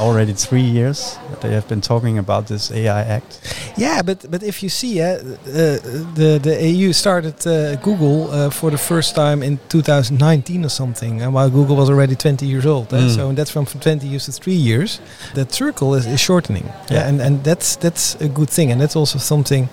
already 0.01 0.33
three 0.33 0.63
years. 0.63 1.19
They 1.41 1.53
have 1.53 1.67
been 1.69 1.81
talking 1.81 2.19
about 2.19 2.47
this 2.47 2.71
AI 2.71 3.03
Act. 3.03 3.41
Yeah, 3.77 4.03
but 4.03 4.31
but 4.31 4.43
if 4.43 4.63
you 4.63 4.69
see, 4.69 5.01
uh, 5.01 5.07
uh, 5.07 5.19
the 6.15 6.39
the 6.43 6.55
EU 6.71 6.93
started 6.93 7.35
uh, 7.47 7.77
Google 7.83 8.31
uh, 8.31 8.51
for 8.51 8.71
the 8.71 8.79
first 8.79 9.15
time 9.15 9.43
in 9.43 9.59
2019 9.69 10.65
or 10.65 10.69
something, 10.69 11.23
and 11.23 11.33
while 11.35 11.51
Google 11.51 11.77
was 11.77 11.89
already 11.91 12.15
20 12.17 12.47
years 12.47 12.67
old? 12.67 12.89
Mm. 12.89 13.15
so 13.15 13.33
that's 13.33 13.51
from, 13.51 13.65
from 13.67 13.81
20 13.81 14.07
years 14.07 14.25
to 14.27 14.33
three 14.33 14.55
years. 14.57 15.01
That 15.35 15.53
circle 15.53 15.95
is, 15.95 16.07
is 16.07 16.21
shortening, 16.21 16.65
Yeah. 16.91 17.09
and 17.09 17.21
and 17.21 17.45
that's 17.45 17.77
that's 17.77 18.17
a 18.21 18.29
good 18.29 18.51
thing, 18.51 18.73
and 18.73 18.81
that's 18.81 18.97
also 18.97 19.19
something 19.19 19.69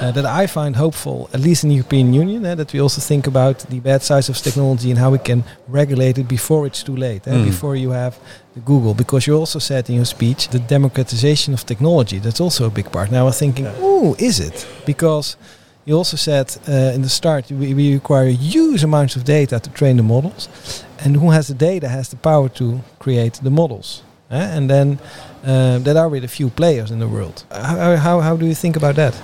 uh, 0.00 0.12
that 0.12 0.24
I 0.24 0.46
find 0.46 0.76
hopeful, 0.76 1.28
at 1.32 1.40
least 1.40 1.62
in 1.64 1.70
the 1.70 1.76
European 1.76 2.12
Union, 2.14 2.42
that 2.42 2.72
we 2.72 2.80
also 2.80 3.00
think 3.00 3.26
about 3.26 3.58
the 3.70 3.80
bad 3.80 4.02
sides 4.02 4.28
of 4.28 4.36
technology 4.36 4.90
and 4.90 4.98
how 4.98 5.10
we 5.12 5.18
can 5.18 5.42
regulate 5.68 6.18
it 6.18 6.28
before 6.28 6.66
it's 6.66 6.82
too 6.82 6.96
late? 6.96 7.22
Mm. 7.26 7.44
before 7.44 7.76
you 7.76 7.90
have 7.92 8.14
Google, 8.64 8.94
because 8.94 9.26
you 9.26 9.36
also 9.38 9.58
said 9.58 9.88
in 9.88 9.96
your 9.96 10.04
speech 10.06 10.48
the 10.48 10.58
democratization 10.58 11.54
of 11.54 11.64
technology. 11.64 12.18
That's 12.18 12.40
also 12.40 12.66
a 12.66 12.70
big 12.70 12.90
part. 12.90 13.10
Now 13.10 13.20
I 13.20 13.24
was 13.24 13.38
thinking, 13.38 13.66
ooh, 13.80 14.14
is 14.18 14.40
it? 14.40 14.66
Because 14.86 15.36
you 15.84 15.96
also 15.96 16.16
said 16.16 16.56
uh, 16.68 16.94
in 16.94 17.02
the 17.02 17.08
start 17.08 17.50
we, 17.50 17.74
we 17.74 17.94
require 17.94 18.28
huge 18.28 18.82
amounts 18.84 19.16
of 19.16 19.24
data 19.24 19.60
to 19.60 19.70
train 19.70 19.96
the 19.96 20.02
models, 20.02 20.48
and 21.04 21.16
who 21.16 21.30
has 21.30 21.46
the 21.48 21.54
data 21.54 21.88
has 21.88 22.08
the 22.08 22.16
power 22.16 22.48
to 22.48 22.80
create 22.98 23.34
the 23.42 23.50
models. 23.50 24.02
eh? 24.30 24.56
And 24.56 24.68
then 24.68 24.98
uh, 25.44 25.78
there 25.78 25.96
are 25.96 26.08
with 26.08 26.24
a 26.24 26.28
few 26.28 26.50
players 26.50 26.90
in 26.90 26.98
the 26.98 27.08
world. 27.08 27.44
How, 27.50 27.96
how, 27.96 28.20
how 28.20 28.36
do 28.36 28.46
you 28.46 28.54
think 28.54 28.76
about 28.76 28.96
that? 28.96 29.14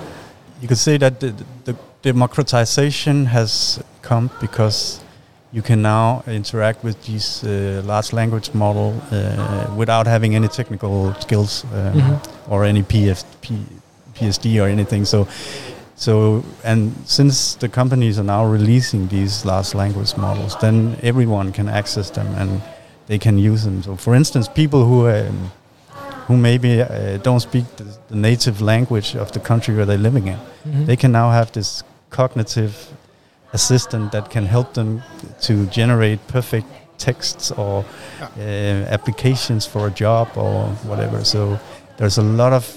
You 0.60 0.68
could 0.68 0.78
say 0.78 0.98
that 0.98 1.18
the, 1.18 1.34
the 1.64 1.74
democratization 2.02 3.26
has 3.26 3.82
come 4.02 4.30
because 4.40 5.01
you 5.52 5.62
can 5.62 5.82
now 5.82 6.22
interact 6.26 6.82
with 6.84 6.96
these 7.04 7.44
uh, 7.44 7.82
large 7.84 8.12
language 8.12 8.50
model 8.54 8.94
uh, 9.10 9.66
without 9.76 10.06
having 10.06 10.34
any 10.34 10.48
technical 10.48 11.14
skills 11.20 11.64
um, 11.64 11.92
Mhm. 12.00 12.18
or 12.48 12.64
any 12.64 12.82
PF, 12.82 13.24
P, 13.40 13.54
PSD 14.14 14.58
or 14.62 14.68
anything. 14.68 15.04
So, 15.06 15.26
so 15.96 16.42
and 16.64 16.92
since 17.04 17.54
the 17.58 17.68
companies 17.68 18.18
are 18.18 18.24
now 18.26 18.44
releasing 18.52 19.08
these 19.08 19.44
large 19.44 19.74
language 19.74 20.16
models, 20.16 20.56
then 20.60 20.96
everyone 21.02 21.52
can 21.52 21.68
access 21.68 22.10
them 22.10 22.26
and 22.38 22.60
they 23.06 23.18
can 23.18 23.38
use 23.38 23.64
them. 23.64 23.82
So, 23.82 23.96
for 23.96 24.14
instance, 24.14 24.48
people 24.48 24.84
who 24.84 25.08
um, 25.08 25.50
who 26.28 26.36
maybe 26.36 26.80
uh, 26.80 27.18
don't 27.22 27.40
speak 27.40 27.64
the, 27.76 27.84
the 28.08 28.16
native 28.16 28.62
language 28.64 29.16
of 29.16 29.30
the 29.32 29.40
country 29.40 29.74
where 29.74 29.84
they're 29.86 29.98
living 30.02 30.28
in, 30.28 30.38
Mhm. 30.66 30.86
they 30.86 30.96
can 30.96 31.10
now 31.12 31.30
have 31.30 31.50
this 31.52 31.82
cognitive 32.10 32.72
assistant 33.52 34.12
that 34.12 34.30
can 34.30 34.46
help 34.46 34.72
them 34.74 35.02
to 35.42 35.66
generate 35.66 36.18
perfect 36.28 36.66
texts 36.98 37.50
or 37.50 37.84
uh, 38.38 38.40
applications 38.40 39.66
for 39.66 39.86
a 39.86 39.90
job 39.90 40.28
or 40.36 40.66
whatever. 40.88 41.24
So 41.24 41.58
there's 41.96 42.18
a 42.18 42.22
lot 42.22 42.52
of 42.52 42.76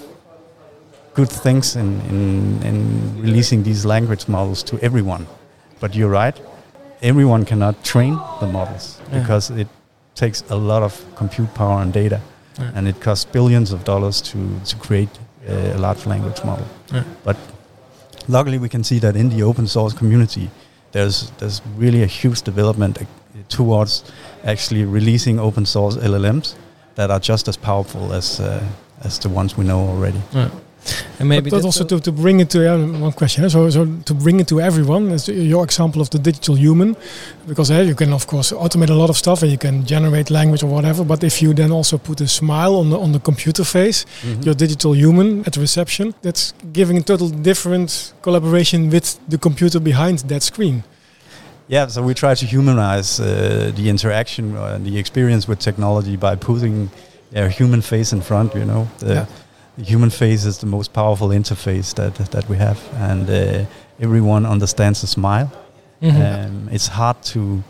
good 1.13 1.29
things 1.29 1.75
in, 1.75 2.01
in, 2.09 2.61
in 2.63 3.21
releasing 3.21 3.63
these 3.63 3.85
language 3.85 4.27
models 4.27 4.63
to 4.63 4.77
everyone. 4.81 5.27
But 5.79 5.95
you're 5.95 6.09
right, 6.09 6.35
everyone 7.01 7.45
cannot 7.45 7.83
train 7.83 8.19
the 8.39 8.47
models 8.47 8.99
Yeah. 9.11 9.19
because 9.21 9.49
it 9.49 9.67
takes 10.15 10.43
a 10.49 10.55
lot 10.55 10.83
of 10.83 11.03
compute 11.15 11.53
power 11.53 11.81
and 11.81 11.93
data, 11.93 12.19
Yeah. 12.59 12.71
and 12.75 12.87
it 12.87 12.99
costs 13.01 13.25
billions 13.31 13.71
of 13.71 13.83
dollars 13.83 14.21
to 14.21 14.37
to 14.65 14.75
create 14.77 15.09
uh, 15.49 15.75
a 15.75 15.77
large 15.77 16.05
language 16.05 16.43
model. 16.45 16.65
Yeah. 16.93 17.03
But 17.23 17.37
luckily, 18.27 18.57
we 18.59 18.69
can 18.69 18.83
see 18.83 18.99
that 18.99 19.15
in 19.15 19.29
the 19.29 19.43
open 19.43 19.67
source 19.67 19.93
community, 19.97 20.49
there's 20.95 21.31
there's 21.39 21.61
really 21.77 22.03
a 22.03 22.07
huge 22.07 22.41
development 22.41 22.97
towards 23.49 24.03
actually 24.43 24.85
releasing 24.85 25.39
open 25.39 25.65
source 25.65 25.97
LLMs 25.97 26.55
that 26.95 27.11
are 27.11 27.19
just 27.19 27.47
as 27.47 27.57
powerful 27.57 28.13
as 28.13 28.39
uh, 28.39 28.63
as 29.03 29.19
the 29.19 29.29
ones 29.29 29.57
we 29.57 29.63
know 29.65 29.79
already. 29.89 30.21
And 31.19 31.29
maybe 31.29 31.49
but, 31.49 31.57
but 31.57 31.65
also 31.65 31.83
to, 31.85 31.99
to 31.99 32.11
bring 32.11 32.39
it 32.39 32.49
to 32.51 32.59
uh, 32.71 32.77
one 32.99 33.11
question. 33.13 33.49
So, 33.49 33.69
so 33.69 33.85
to 34.05 34.13
bring 34.13 34.39
it 34.39 34.47
to 34.47 34.59
everyone 34.59 35.11
is 35.11 35.27
your 35.27 35.63
example 35.63 36.01
of 36.01 36.09
the 36.09 36.19
digital 36.19 36.55
human, 36.55 36.95
because 37.47 37.69
you 37.71 37.95
can 37.95 38.13
of 38.13 38.27
course 38.27 38.51
automate 38.51 38.89
a 38.89 38.93
lot 38.93 39.09
of 39.09 39.17
stuff 39.17 39.41
and 39.41 39.51
you 39.51 39.57
can 39.57 39.85
generate 39.85 40.29
language 40.29 40.63
or 40.63 40.67
whatever. 40.67 41.03
But 41.03 41.23
if 41.23 41.41
you 41.41 41.53
then 41.53 41.71
also 41.71 41.97
put 41.97 42.21
a 42.21 42.27
smile 42.27 42.75
on 42.75 42.89
the 42.89 42.99
on 42.99 43.11
the 43.11 43.19
computer 43.19 43.63
face, 43.63 44.05
your 44.41 44.55
digital 44.55 44.93
human 44.95 45.43
at 45.45 45.57
reception, 45.57 46.13
that's 46.21 46.53
giving 46.73 46.97
a 46.97 47.01
total 47.01 47.29
different 47.29 48.13
collaboration 48.21 48.89
with 48.89 49.17
the 49.29 49.37
computer 49.37 49.79
behind 49.79 50.19
that 50.29 50.43
screen. 50.43 50.83
Yeah, 51.67 51.87
so 51.87 52.03
we 52.03 52.13
try 52.13 52.35
to 52.35 52.45
humanize 52.45 53.19
uh, 53.19 53.71
the 53.75 53.89
interaction 53.89 54.55
and 54.55 54.85
the 54.85 54.99
experience 54.99 55.47
with 55.47 55.59
technology 55.59 56.15
by 56.15 56.35
putting 56.35 56.89
a 57.33 57.49
human 57.49 57.81
face 57.81 58.13
in 58.13 58.21
front. 58.21 58.53
You 58.53 58.65
know, 58.65 58.87
the, 58.99 59.13
Yeah. 59.13 59.25
The 59.77 59.83
human 59.83 60.09
face 60.09 60.45
is 60.47 60.57
the 60.57 60.65
most 60.67 60.93
powerful 60.93 61.29
interface 61.29 61.93
that 61.95 62.15
that 62.31 62.49
we 62.49 62.57
have, 62.57 62.77
and 62.99 63.29
uh, 63.29 63.65
everyone 63.99 64.45
understands 64.49 65.03
a 65.03 65.07
smile. 65.07 65.47
Mhm. 66.01 66.45
Um, 66.45 66.69
it's 66.71 66.87
hard 66.87 67.15
to 67.33 67.63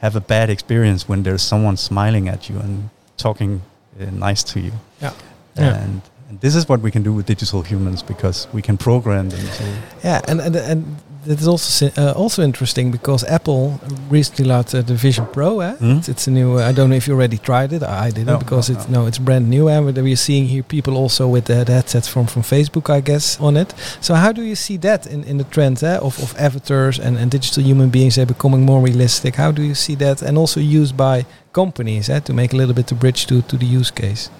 have 0.00 0.16
a 0.16 0.20
bad 0.20 0.48
experience 0.50 1.08
when 1.08 1.22
there's 1.22 1.42
someone 1.42 1.76
smiling 1.76 2.28
at 2.28 2.48
you 2.48 2.58
and 2.60 2.88
talking 3.16 3.60
uh, 4.00 4.04
nice 4.28 4.44
to 4.52 4.60
you. 4.60 4.72
Yeah. 5.02 5.12
Yeah. 5.56 5.74
And, 5.82 6.00
and 6.28 6.40
this 6.40 6.54
is 6.54 6.68
what 6.68 6.80
we 6.80 6.90
can 6.90 7.02
do 7.02 7.12
with 7.12 7.26
digital 7.26 7.62
humans 7.62 8.02
because 8.02 8.46
we 8.52 8.62
can 8.62 8.76
program 8.76 9.28
them 9.30 9.40
to 9.56 9.64
Yeah, 10.04 10.20
and 10.28 10.40
and, 10.40 10.56
and 10.56 10.84
that 11.28 11.40
is 11.40 11.46
also 11.48 11.90
uh, 11.96 12.12
also 12.22 12.42
interesting 12.42 12.90
because 12.90 13.22
Apple 13.28 13.78
recently 14.10 14.44
launched 14.46 14.74
uh, 14.74 14.82
the 14.82 14.94
Vision 14.94 15.26
Pro. 15.32 15.60
Eh? 15.60 15.74
Mhm. 15.80 15.98
It's, 15.98 16.08
it's 16.08 16.26
a 16.26 16.30
new. 16.30 16.58
Uh, 16.58 16.68
I 16.70 16.72
don't 16.72 16.88
know 16.90 16.96
if 16.96 17.06
you 17.06 17.14
already 17.14 17.38
tried 17.38 17.72
it. 17.72 17.82
I 17.82 18.10
didn't 18.10 18.26
No, 18.26 18.38
because 18.38 18.70
no, 18.72 18.76
it's 18.78 18.88
no. 18.88 19.00
no, 19.02 19.06
it's 19.08 19.18
brand 19.18 19.48
new. 19.48 19.68
And 19.68 19.84
we're 19.86 20.16
seeing 20.16 20.48
here 20.48 20.62
people 20.62 20.94
also 20.96 21.28
with 21.28 21.44
the, 21.44 21.54
headsets 21.54 22.08
from 22.08 22.26
from 22.26 22.42
Facebook, 22.42 22.88
I 22.98 23.00
guess, 23.00 23.38
on 23.40 23.56
it. 23.56 23.74
So 24.00 24.14
how 24.14 24.32
do 24.32 24.42
you 24.42 24.56
see 24.56 24.78
that 24.78 25.06
in, 25.06 25.24
in 25.24 25.36
the 25.38 25.44
trend 25.44 25.82
eh, 25.82 25.98
of 25.98 26.18
of 26.22 26.34
avatars 26.38 26.98
and, 26.98 27.16
and 27.18 27.30
digital 27.30 27.62
human 27.62 27.90
beings 27.90 28.16
eh, 28.18 28.24
becoming 28.26 28.64
more 28.64 28.80
realistic? 28.88 29.36
How 29.36 29.52
do 29.52 29.62
you 29.62 29.74
see 29.74 29.96
that, 29.96 30.22
and 30.22 30.38
also 30.38 30.60
used 30.60 30.96
by 30.96 31.24
companies 31.52 32.08
eh, 32.08 32.20
to 32.20 32.32
make 32.32 32.54
a 32.54 32.56
little 32.56 32.74
bit 32.74 32.86
the 32.86 32.94
bridge 32.94 33.26
to 33.26 33.42
to 33.42 33.56
the 33.58 33.66
use 33.78 33.92
case? 33.92 34.30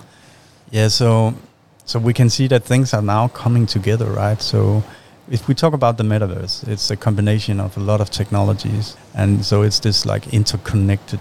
Yeah, 0.72 0.88
so 0.90 1.34
so 1.84 1.98
we 1.98 2.12
can 2.12 2.30
see 2.30 2.48
that 2.48 2.64
things 2.64 2.92
are 2.94 3.02
now 3.04 3.28
coming 3.28 3.66
together, 3.66 4.06
right? 4.06 4.42
So 4.42 4.82
if 5.30 5.48
we 5.48 5.54
talk 5.54 5.74
about 5.74 5.96
the 5.96 6.04
metaverse, 6.04 6.66
it's 6.68 6.90
a 6.90 6.96
combination 6.96 7.60
of 7.60 7.76
a 7.76 7.80
lot 7.80 8.00
of 8.00 8.10
technologies, 8.10 8.96
and 9.14 9.44
so 9.44 9.62
it's 9.62 9.80
this 9.80 10.06
like 10.06 10.32
interconnected, 10.32 11.20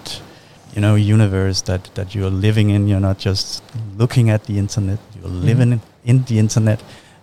you 0.73 0.81
know, 0.81 0.95
universe 0.95 1.61
that 1.63 1.89
that 1.95 2.15
you're 2.15 2.29
living 2.29 2.69
in. 2.69 2.87
You're 2.87 2.99
not 2.99 3.17
just 3.17 3.63
looking 3.97 4.29
at 4.29 4.45
the 4.45 4.57
internet; 4.57 4.99
you're 5.19 5.29
living 5.29 5.71
in, 5.73 5.81
in 6.05 6.23
the 6.25 6.39
internet, 6.39 6.81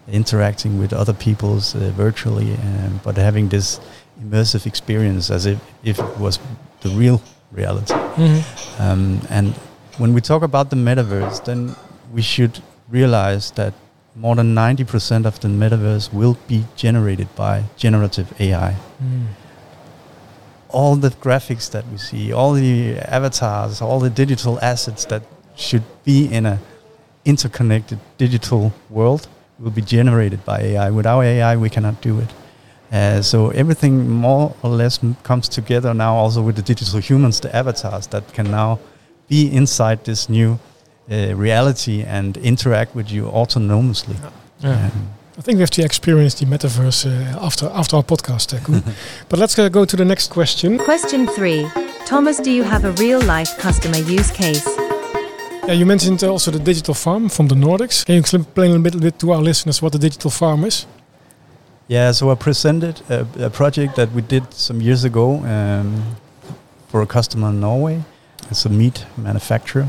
interacting 0.08 0.78
with 0.78 0.92
other 0.92 1.14
people's 1.14 1.74
uh, 1.74 1.90
virtually, 1.96 2.52
um, 2.54 3.00
but 3.04 3.16
having 3.16 3.48
this 3.48 3.80
immersive 4.20 4.66
experience 4.66 5.30
as 5.30 5.46
if 5.46 5.58
if 5.82 5.98
it 5.98 6.18
was 6.18 6.38
the 6.80 6.90
real 6.90 7.20
reality. 7.52 7.94
Um, 8.78 9.20
and 9.30 9.54
when 9.98 10.12
we 10.12 10.20
talk 10.20 10.42
about 10.42 10.70
the 10.70 10.76
metaverse, 10.76 11.44
then 11.44 11.74
we 12.12 12.22
should 12.22 12.60
realize 12.90 13.52
that 13.52 13.72
more 14.16 14.36
than 14.36 14.54
90% 14.54 15.26
of 15.26 15.40
the 15.40 15.48
metaverse 15.48 16.12
will 16.12 16.36
be 16.46 16.64
generated 16.76 17.34
by 17.34 17.64
generative 17.76 18.32
AI. 18.40 18.76
Mm. 19.02 19.26
All 20.68 20.96
the 20.96 21.10
graphics 21.10 21.70
that 21.70 21.86
we 21.88 21.98
see, 21.98 22.32
all 22.32 22.52
the 22.52 22.98
avatars, 22.98 23.80
all 23.80 24.00
the 24.00 24.10
digital 24.10 24.58
assets 24.60 25.04
that 25.06 25.22
should 25.56 25.84
be 26.04 26.26
in 26.26 26.46
a 26.46 26.58
interconnected 27.24 27.98
digital 28.18 28.72
world 28.90 29.28
will 29.58 29.70
be 29.70 29.82
generated 29.82 30.44
by 30.44 30.60
AI. 30.60 30.90
Without 30.90 31.20
AI, 31.20 31.56
we 31.56 31.70
cannot 31.70 32.00
do 32.00 32.20
it. 32.20 32.28
Uh, 32.92 33.22
so 33.22 33.50
everything 33.50 34.08
more 34.08 34.54
or 34.62 34.70
less 34.70 35.02
m- 35.02 35.16
comes 35.22 35.48
together 35.48 35.94
now, 35.94 36.14
also 36.14 36.42
with 36.42 36.56
the 36.56 36.62
digital 36.62 37.00
humans, 37.00 37.40
the 37.40 37.54
avatars 37.54 38.06
that 38.08 38.32
can 38.34 38.50
now 38.50 38.78
be 39.28 39.50
inside 39.52 40.04
this 40.04 40.28
new 40.28 40.58
uh, 41.10 41.34
reality 41.34 42.02
and 42.02 42.36
interact 42.36 42.94
with 42.94 43.10
you 43.10 43.24
autonomously. 43.24 44.16
Yeah. 44.60 44.86
Um, 44.86 45.08
I 45.36 45.40
think 45.40 45.56
we 45.56 45.60
have 45.62 45.70
to 45.70 45.82
experience 45.82 46.34
the 46.34 46.46
metaverse 46.46 47.06
uh, 47.06 47.44
after 47.44 47.66
after 47.74 47.96
our 47.96 48.04
podcast, 48.04 48.54
uh, 48.54 48.92
but 49.28 49.38
let's 49.38 49.58
uh, 49.58 49.68
go 49.68 49.84
to 49.84 49.96
the 49.96 50.04
next 50.04 50.30
question. 50.30 50.78
Question 50.78 51.26
3. 51.26 51.66
Thomas, 52.06 52.38
do 52.38 52.50
you 52.52 52.62
have 52.62 52.84
a 52.84 52.92
real 52.92 53.20
life 53.20 53.58
customer 53.58 53.98
use 53.98 54.30
case? 54.30 54.64
Yeah, 55.66 55.72
you 55.72 55.86
mentioned 55.86 56.22
uh, 56.22 56.30
also 56.30 56.50
the 56.50 56.58
digital 56.58 56.94
farm 56.94 57.28
from 57.28 57.48
the 57.48 57.56
Nordics. 57.56 58.04
Can 58.04 58.14
you 58.14 58.20
explain 58.20 58.70
a 58.70 58.78
little 58.78 59.00
bit 59.00 59.18
to 59.18 59.32
our 59.32 59.42
listeners 59.42 59.82
what 59.82 59.92
the 59.92 59.98
digital 59.98 60.30
farm 60.30 60.64
is? 60.64 60.86
Yeah, 61.88 62.12
so 62.12 62.30
I 62.30 62.34
presented 62.34 63.02
a, 63.10 63.26
a 63.46 63.50
project 63.50 63.96
that 63.96 64.12
we 64.12 64.22
did 64.22 64.52
some 64.54 64.80
years 64.80 65.04
ago 65.04 65.42
um, 65.44 66.16
for 66.88 67.02
a 67.02 67.06
customer 67.06 67.48
in 67.48 67.60
Norway. 67.60 68.04
It's 68.50 68.66
a 68.66 68.70
meat 68.70 69.04
manufacturer. 69.16 69.88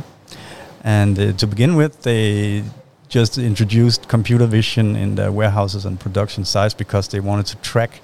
And 0.85 1.17
uh, 1.19 1.33
to 1.33 1.47
begin 1.47 1.75
with, 1.75 2.03
they 2.03 2.63
just 3.09 3.37
introduced 3.37 4.07
computer 4.07 4.45
vision 4.47 4.95
in 4.95 5.15
their 5.15 5.31
warehouses 5.31 5.85
and 5.85 5.99
production 5.99 6.45
sites 6.45 6.73
because 6.75 7.07
they 7.09 7.19
wanted 7.19 7.45
to 7.47 7.55
track 7.57 8.01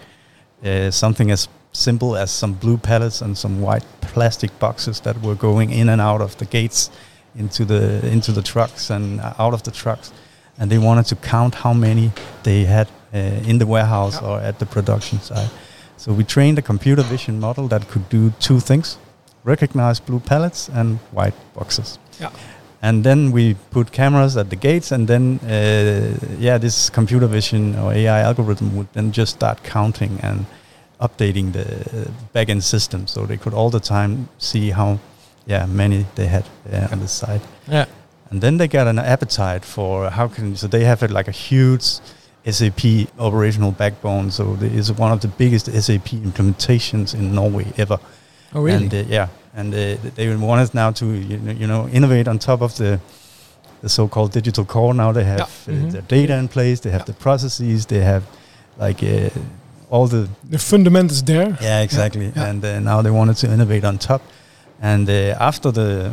uh, 0.65 0.91
something 0.91 1.31
as 1.31 1.47
simple 1.73 2.15
as 2.17 2.31
some 2.31 2.53
blue 2.53 2.77
pallets 2.77 3.21
and 3.21 3.37
some 3.37 3.61
white 3.61 3.85
plastic 4.01 4.51
boxes 4.59 4.99
that 5.01 5.15
were 5.21 5.35
going 5.35 5.71
in 5.71 5.89
and 5.89 6.01
out 6.01 6.21
of 6.21 6.35
the 6.37 6.45
gates 6.45 6.89
into 7.35 7.63
the 7.65 8.05
into 8.11 8.31
the 8.33 8.41
trucks 8.41 8.89
and 8.89 9.21
uh, 9.21 9.33
out 9.39 9.53
of 9.53 9.61
the 9.63 9.71
trucks 9.71 10.11
and 10.59 10.69
they 10.69 10.77
wanted 10.77 11.05
to 11.05 11.15
count 11.15 11.55
how 11.55 11.73
many 11.73 12.11
they 12.43 12.65
had 12.65 12.87
uh, 13.13 13.17
in 13.49 13.57
the 13.57 13.65
warehouse 13.65 14.21
Yeah. 14.21 14.27
or 14.29 14.39
at 14.41 14.57
the 14.59 14.65
production 14.65 15.19
site. 15.21 15.49
So 15.97 16.11
we 16.13 16.23
trained 16.23 16.57
a 16.59 16.61
computer 16.61 17.03
vision 17.03 17.39
model 17.39 17.67
that 17.69 17.87
could 17.87 18.09
do 18.09 18.31
two 18.39 18.59
things: 18.59 18.97
recognize 19.45 20.01
blue 20.01 20.19
pallets 20.19 20.69
and 20.69 20.99
white 21.13 21.35
boxes. 21.53 21.97
Yeah. 22.19 22.31
And 22.81 23.03
then 23.03 23.31
we 23.31 23.55
put 23.69 23.91
cameras 23.91 24.35
at 24.37 24.49
the 24.49 24.55
gates, 24.55 24.91
and 24.91 25.07
then 25.07 25.39
uh, 25.43 26.17
yeah, 26.39 26.57
this 26.57 26.89
computer 26.89 27.27
vision 27.27 27.75
or 27.77 27.93
AI 27.93 28.21
algorithm 28.21 28.75
would 28.75 28.87
then 28.93 29.11
just 29.11 29.33
start 29.35 29.63
counting 29.63 30.19
and 30.23 30.45
updating 30.99 31.51
the 31.53 31.65
backend 32.33 32.63
system, 32.63 33.05
so 33.07 33.25
they 33.25 33.37
could 33.37 33.53
all 33.53 33.69
the 33.69 33.79
time 33.79 34.29
see 34.37 34.71
how 34.71 34.97
yeah 35.45 35.65
many 35.67 36.05
they 36.15 36.27
had 36.27 36.45
uh, 36.71 36.87
on 36.91 36.99
the 36.99 37.07
site 37.07 37.41
Yeah. 37.67 37.85
and 38.29 38.41
then 38.41 38.57
they 38.57 38.67
got 38.67 38.87
an 38.87 38.99
appetite 38.99 39.65
for 39.65 40.09
how 40.11 40.27
can 40.27 40.55
so 40.55 40.67
they 40.67 40.83
have 40.85 41.01
it 41.01 41.09
like 41.11 41.27
a 41.27 41.31
huge 41.31 41.83
SAP 42.45 43.07
operational 43.19 43.71
backbone. 43.71 44.31
So 44.31 44.55
it 44.61 44.73
is 44.73 44.91
one 44.91 45.11
of 45.11 45.19
the 45.21 45.27
biggest 45.27 45.65
SAP 45.67 46.09
implementations 46.23 47.13
in 47.13 47.35
Norway 47.35 47.65
ever. 47.77 47.99
Oh, 48.53 48.61
really? 48.61 48.85
And 48.85 48.93
uh, 48.93 49.03
yeah, 49.07 49.27
and 49.55 49.73
uh, 49.73 49.97
they 50.15 50.35
want 50.35 50.61
us 50.61 50.73
now 50.73 50.91
to 50.91 51.05
you 51.05 51.37
know, 51.37 51.51
you 51.51 51.67
know 51.67 51.87
innovate 51.89 52.27
on 52.29 52.39
top 52.39 52.61
of 52.61 52.73
the 52.75 52.99
the 53.81 53.89
so-called 53.89 54.31
digital 54.31 54.63
core. 54.65 54.93
Now 54.93 55.11
they 55.11 55.23
have 55.23 55.39
Yeah. 55.39 55.73
uh, 55.75 55.77
Mhm. 55.79 55.91
their 55.91 56.03
data 56.07 56.37
in 56.37 56.47
place. 56.47 56.79
They 56.81 56.91
have 56.91 57.01
Yeah. 57.01 57.13
the 57.15 57.23
processes. 57.23 57.85
They 57.85 58.03
have 58.03 58.21
like 58.79 59.03
uh, 59.03 59.29
all 59.89 60.07
the 60.07 60.27
The 60.51 60.57
fundament 60.59 61.11
is 61.11 61.23
there. 61.23 61.57
yeah, 61.61 61.81
exactly. 61.83 62.31
Yeah. 62.35 62.49
And 62.49 62.63
uh, 62.63 62.79
now 62.79 63.01
they 63.01 63.11
wanted 63.11 63.37
to 63.37 63.47
innovate 63.51 63.87
on 63.87 63.97
top. 63.97 64.21
And 64.81 65.09
uh, 65.09 65.35
after 65.39 65.71
the 65.71 66.11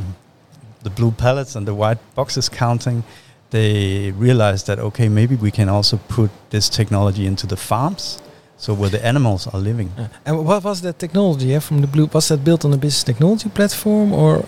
the 0.83 0.91
blue 0.91 1.11
pallets 1.11 1.57
and 1.57 1.67
the 1.67 1.75
white 1.75 1.99
boxes 2.15 2.49
counting, 2.49 3.03
they 3.51 4.13
realized 4.19 4.67
that 4.67 4.79
okay, 4.79 5.09
maybe 5.09 5.35
we 5.37 5.51
can 5.51 5.69
also 5.69 5.99
put 6.09 6.31
this 6.51 6.69
technology 6.69 7.27
into 7.27 7.47
the 7.47 7.57
farms, 7.57 8.19
so 8.59 8.75
where 8.75 8.91
the 8.91 9.05
animals 9.07 9.47
are 9.47 9.61
living. 9.61 9.91
Yeah. 9.99 10.09
And 10.27 10.45
what 10.47 10.63
was 10.65 10.81
that 10.81 10.99
technology 10.99 11.47
yeah, 11.47 11.61
from 11.61 11.81
the 11.81 11.87
blue? 11.87 12.07
Was 12.13 12.29
that 12.29 12.43
built 12.45 12.65
on 12.65 12.73
a 12.73 12.77
business 12.77 13.05
technology 13.05 13.49
platform 13.49 14.13
or? 14.13 14.45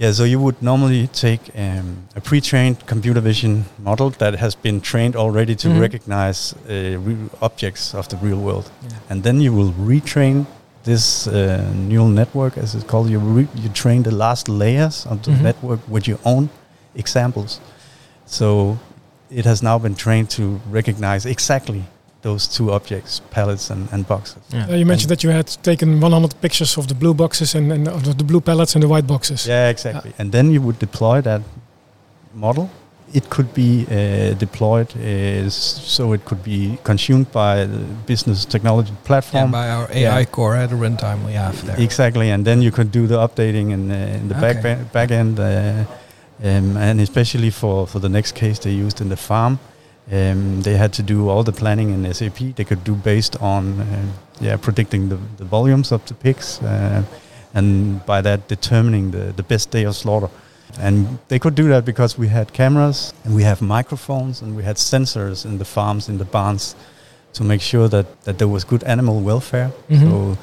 Yeah, 0.00 0.12
so 0.12 0.24
you 0.24 0.40
would 0.40 0.60
normally 0.60 1.06
take 1.06 1.40
um, 1.56 1.96
a 2.16 2.20
pre-trained 2.20 2.76
computer 2.86 3.20
vision 3.20 3.64
model 3.78 4.10
that 4.18 4.34
has 4.34 4.56
been 4.56 4.80
trained 4.80 5.14
already 5.14 5.54
to 5.56 5.68
Mhm. 5.68 5.80
recognize 5.80 6.54
uh, 6.68 6.98
objects 7.40 7.94
of 7.94 8.06
the 8.08 8.16
real 8.16 8.38
world. 8.40 8.64
Yeah. 8.82 8.96
and 9.10 9.22
then 9.22 9.40
you 9.40 9.52
will 9.56 9.72
retrain 9.88 10.44
this 10.84 11.26
uh, 11.28 11.32
neural 11.88 12.08
network, 12.08 12.56
as 12.58 12.74
it's 12.74 12.84
called. 12.84 13.10
You 13.10 13.20
re- 13.20 13.48
you 13.62 13.68
train 13.72 14.02
the 14.02 14.10
last 14.14 14.48
layers 14.48 15.06
of 15.06 15.18
the 15.22 15.30
Mhm. 15.30 15.42
network 15.42 15.80
with 15.88 16.08
your 16.08 16.18
own 16.24 16.48
examples. 16.94 17.60
So 18.26 18.76
it 19.30 19.44
has 19.44 19.62
now 19.62 19.78
been 19.78 19.94
trained 19.94 20.28
to 20.30 20.42
recognize 20.72 21.26
exactly 21.28 21.82
those 22.22 22.46
two 22.46 22.70
objects, 22.72 23.20
pallets 23.30 23.70
and, 23.70 23.88
and 23.92 24.06
boxes. 24.06 24.42
Yeah. 24.52 24.66
Uh, 24.70 24.74
you 24.76 24.84
mentioned 24.86 25.10
that 25.10 25.22
you 25.22 25.30
had 25.30 25.46
taken 25.62 26.00
100 26.00 26.40
pictures 26.40 26.76
of 26.78 26.86
the 26.86 26.94
blue 26.94 27.14
boxes 27.14 27.54
and, 27.54 27.72
and 27.72 27.88
of 27.88 28.04
the 28.18 28.24
blue 28.24 28.40
pallets 28.40 28.74
and 28.74 28.82
the 28.82 28.88
white 28.88 29.06
boxes. 29.06 29.46
Yeah, 29.46 29.70
exactly. 29.70 30.12
And 30.18 30.30
then 30.32 30.50
you 30.50 30.60
would 30.60 30.78
deploy 30.78 31.20
that 31.22 31.40
model. 32.34 32.68
It 33.12 33.28
could 33.28 33.52
be 33.54 33.86
uh, 33.90 34.34
deployed 34.38 34.94
uh, 34.96 35.50
so 35.50 36.12
it 36.12 36.24
could 36.24 36.44
be 36.44 36.78
consumed 36.84 37.32
by 37.32 37.64
the 37.64 37.78
business 38.06 38.44
technology 38.44 38.90
Yeah, 38.92 39.06
platform. 39.06 39.50
by 39.50 39.68
our 39.68 39.88
AI 39.90 40.18
Yeah. 40.20 40.24
core 40.26 40.54
at 40.56 40.70
the 40.70 40.76
runtime 40.76 41.24
we 41.26 41.32
have 41.32 41.60
there. 41.66 41.80
Exactly, 41.80 42.30
and 42.30 42.44
then 42.44 42.62
you 42.62 42.70
could 42.70 42.92
do 42.92 43.06
the 43.08 43.16
updating 43.16 43.72
in, 43.72 43.90
uh, 43.90 43.94
in 44.20 44.28
the 44.28 44.34
back 44.34 44.58
Okay. 44.58 44.74
ba- 44.76 44.84
back 44.92 45.10
end, 45.10 45.40
uh, 45.40 45.84
um, 46.44 46.76
and 46.76 47.00
especially 47.00 47.50
for, 47.50 47.86
for 47.88 47.98
the 48.00 48.08
next 48.08 48.32
case 48.36 48.60
they 48.60 48.70
used 48.70 49.00
in 49.00 49.08
the 49.08 49.16
farm, 49.16 49.58
um, 50.12 50.62
they 50.62 50.76
had 50.76 50.92
to 50.94 51.02
do 51.02 51.28
all 51.28 51.42
the 51.44 51.52
planning 51.52 51.90
in 51.90 52.12
SAP. 52.14 52.38
They 52.56 52.64
could 52.64 52.82
do 52.84 52.94
based 52.94 53.36
on 53.40 53.80
um 53.80 54.12
yeah 54.40 54.56
predicting 54.56 55.08
the, 55.08 55.18
the 55.36 55.44
volumes 55.44 55.92
of 55.92 56.00
the 56.06 56.14
pigs, 56.14 56.60
uh, 56.62 57.02
and 57.54 58.04
by 58.06 58.20
that 58.22 58.48
determining 58.48 59.10
the, 59.12 59.32
the 59.36 59.42
best 59.42 59.70
day 59.70 59.84
of 59.86 59.94
slaughter. 59.94 60.28
And 60.78 61.18
they 61.28 61.38
could 61.38 61.54
do 61.54 61.68
that 61.68 61.84
because 61.84 62.16
we 62.18 62.28
had 62.28 62.52
cameras 62.52 63.12
and 63.24 63.34
we 63.34 63.42
have 63.42 63.60
microphones 63.60 64.42
and 64.42 64.56
we 64.56 64.62
had 64.62 64.76
sensors 64.76 65.44
in 65.44 65.58
the 65.58 65.64
farms 65.64 66.08
in 66.08 66.18
the 66.18 66.24
barns 66.24 66.76
to 67.32 67.44
make 67.44 67.60
sure 67.60 67.88
that, 67.88 68.06
that 68.22 68.38
there 68.38 68.48
was 68.48 68.64
good 68.64 68.84
animal 68.84 69.20
welfare. 69.20 69.70
Mhm. 69.88 70.00
So 70.00 70.38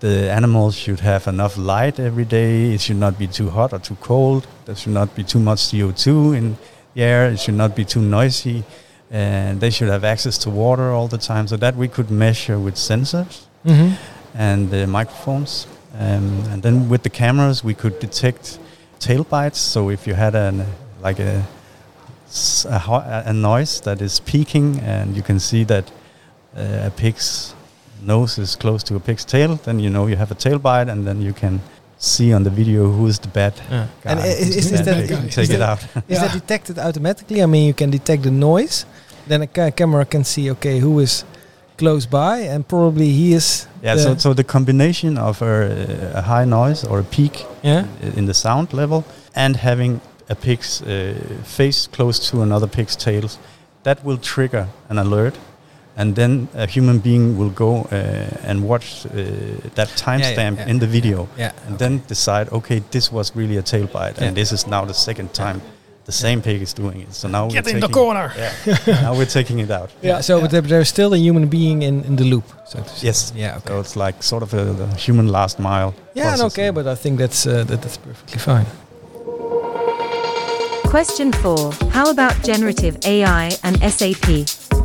the 0.00 0.30
animals 0.32 0.74
should 0.74 1.00
have 1.00 1.26
enough 1.28 1.56
light 1.56 1.98
every 2.00 2.24
day. 2.24 2.74
It 2.74 2.80
should 2.80 2.98
not 2.98 3.18
be 3.18 3.26
too 3.28 3.50
hot 3.50 3.72
or 3.72 3.78
too 3.78 3.96
cold. 4.00 4.46
There 4.64 4.74
should 4.76 4.94
not 4.94 5.14
be 5.14 5.22
too 5.24 5.38
much 5.40 5.58
CO2 5.60 6.32
in 6.36 6.56
the 6.94 7.02
air. 7.02 7.30
It 7.32 7.38
should 7.40 7.56
not 7.56 7.74
be 7.76 7.84
too 7.84 8.00
noisy. 8.00 8.64
And 9.10 9.60
they 9.60 9.70
should 9.70 9.88
have 9.88 10.04
access 10.04 10.36
to 10.38 10.50
water 10.50 10.90
all 10.92 11.08
the 11.08 11.18
time. 11.18 11.48
So 11.48 11.56
that 11.56 11.76
we 11.76 11.88
could 11.88 12.10
measure 12.10 12.58
with 12.58 12.74
sensors 12.76 13.46
hmm 13.64 13.90
and 14.34 14.70
the 14.70 14.86
microphones. 14.86 15.66
Um, 15.98 16.44
and 16.50 16.62
then 16.62 16.88
with 16.88 17.02
the 17.02 17.10
cameras, 17.10 17.64
we 17.64 17.74
could 17.74 17.98
detect 17.98 18.58
tail 19.00 19.24
bites. 19.24 19.58
So 19.58 19.90
if 19.90 20.06
you 20.06 20.14
had 20.14 20.34
an 20.34 20.64
like 21.02 21.18
a 21.18 21.44
a, 22.66 22.78
ho- 22.78 23.22
a 23.24 23.32
noise 23.32 23.80
that 23.80 24.02
is 24.02 24.20
peaking, 24.20 24.80
and 24.80 25.16
you 25.16 25.22
can 25.22 25.38
see 25.40 25.64
that 25.64 25.90
uh, 26.56 26.86
a 26.86 26.90
pig's 26.90 27.54
nose 28.02 28.38
is 28.38 28.56
close 28.56 28.82
to 28.84 28.96
a 28.96 29.00
pig's 29.00 29.24
tail, 29.24 29.56
then 29.64 29.80
you 29.80 29.90
know 29.90 30.06
you 30.06 30.16
have 30.16 30.30
a 30.30 30.34
tail 30.34 30.58
bite, 30.58 30.88
and 30.88 31.06
then 31.06 31.22
you 31.22 31.32
can 31.32 31.60
see 31.98 32.32
on 32.32 32.42
the 32.44 32.50
video 32.50 32.90
who 32.90 33.06
is 33.08 33.18
the 33.18 33.28
bad 33.28 33.52
Yeah. 33.70 33.86
guy. 34.02 34.10
And 34.10 34.20
is, 34.20 34.38
is, 34.38 34.54
Who's 34.70 34.80
is 34.80 34.84
that 34.86 35.08
guy? 35.08 35.20
take 35.28 35.38
Is 35.44 35.50
it 35.50 35.60
out. 35.60 35.80
Is 36.08 36.20
that 36.20 36.32
detected 36.32 36.78
automatically? 36.78 37.42
I 37.42 37.46
mean, 37.46 37.66
you 37.66 37.74
can 37.74 37.90
detect 37.90 38.22
the 38.22 38.30
noise, 38.30 38.86
then 39.26 39.42
a 39.42 39.46
ca- 39.46 39.70
camera 39.70 40.04
can 40.04 40.24
see, 40.24 40.50
okay, 40.52 40.78
who 40.80 41.00
is 41.00 41.24
close 41.76 42.06
by, 42.06 42.38
and 42.54 42.66
probably 42.66 43.10
he 43.10 43.32
is. 43.34 43.66
yeah. 43.82 43.94
the- 43.96 44.02
So 44.02 44.16
so 44.16 44.34
the 44.34 44.44
combination 44.44 45.18
of 45.18 45.42
a, 45.42 45.70
a 46.14 46.22
high 46.22 46.44
noise 46.46 46.84
or 46.88 46.98
a 47.00 47.04
peak 47.04 47.44
yeah. 47.64 47.84
in 48.16 48.26
the 48.26 48.34
sound 48.34 48.72
level 48.72 49.02
and 49.34 49.56
having 49.56 50.00
a 50.30 50.34
pig's 50.34 50.82
uh, 50.82 51.14
face 51.44 51.88
close 51.96 52.30
to 52.30 52.42
another 52.42 52.66
pig's 52.68 52.96
tail, 52.96 53.28
that 53.82 54.04
will 54.04 54.18
trigger 54.18 54.66
an 54.88 54.98
alert. 54.98 55.34
And 55.98 56.14
then 56.14 56.48
a 56.54 56.66
human 56.66 57.00
being 57.00 57.36
will 57.36 57.50
go 57.50 57.82
uh, 57.90 58.48
and 58.48 58.62
watch 58.62 59.04
uh, 59.06 59.10
that 59.74 59.88
timestamp 59.96 60.56
yeah. 60.56 60.68
in 60.68 60.78
the 60.78 60.86
video 60.86 61.28
Yeah. 61.36 61.52
and 61.66 61.78
then 61.78 62.02
decide, 62.06 62.52
okay, 62.52 62.82
this 62.90 63.12
was 63.12 63.34
really 63.36 63.56
a 63.58 63.62
tail 63.62 63.86
bite, 63.86 64.14
Yeah. 64.18 64.28
and 64.28 64.36
this 64.36 64.52
is 64.52 64.66
now 64.66 64.84
the 64.86 64.94
second 64.94 65.34
time 65.34 65.60
the 66.04 66.12
same 66.12 66.40
pig 66.40 66.62
is 66.62 66.72
doing 66.72 67.00
it. 67.02 67.12
So 67.12 67.28
now 67.28 67.48
Get 67.48 67.64
we're 67.64 67.74
in 67.74 67.80
the 67.80 67.88
taking, 67.88 67.94
corner. 67.94 68.32
Yeah, 68.36 68.76
now 69.02 69.14
we're 69.14 69.26
taking 69.26 69.58
it 69.58 69.70
out. 69.70 69.90
Yeah. 70.02 70.22
So, 70.22 70.40
but 70.40 70.50
there, 70.50 70.62
there's 70.62 70.88
still 70.88 71.12
a 71.12 71.18
human 71.18 71.48
being 71.48 71.82
in, 71.82 72.04
in 72.04 72.16
the 72.16 72.24
loop, 72.24 72.44
so 72.66 72.78
to 72.82 72.88
say. 72.88 73.06
Yes. 73.06 73.32
Yeah. 73.36 73.56
Okay. 73.56 73.68
So 73.68 73.80
it's 73.80 73.96
like 73.96 74.22
sort 74.22 74.42
of 74.42 74.54
a, 74.54 74.64
the 74.72 74.86
human 74.96 75.28
last 75.28 75.58
mile. 75.58 75.92
Yeah. 76.14 76.32
and 76.32 76.42
okay, 76.42 76.70
but 76.70 76.86
I 76.86 76.94
think 76.94 77.18
that's 77.18 77.46
uh, 77.46 77.64
that, 77.64 77.82
that's 77.82 77.98
perfectly 77.98 78.38
fine. 78.38 78.66
Question 80.90 81.32
4. 81.32 81.72
How 81.90 82.10
about 82.10 82.42
generative 82.42 82.96
AI 83.04 83.50
and 83.62 83.76
SAP? 83.92 84.77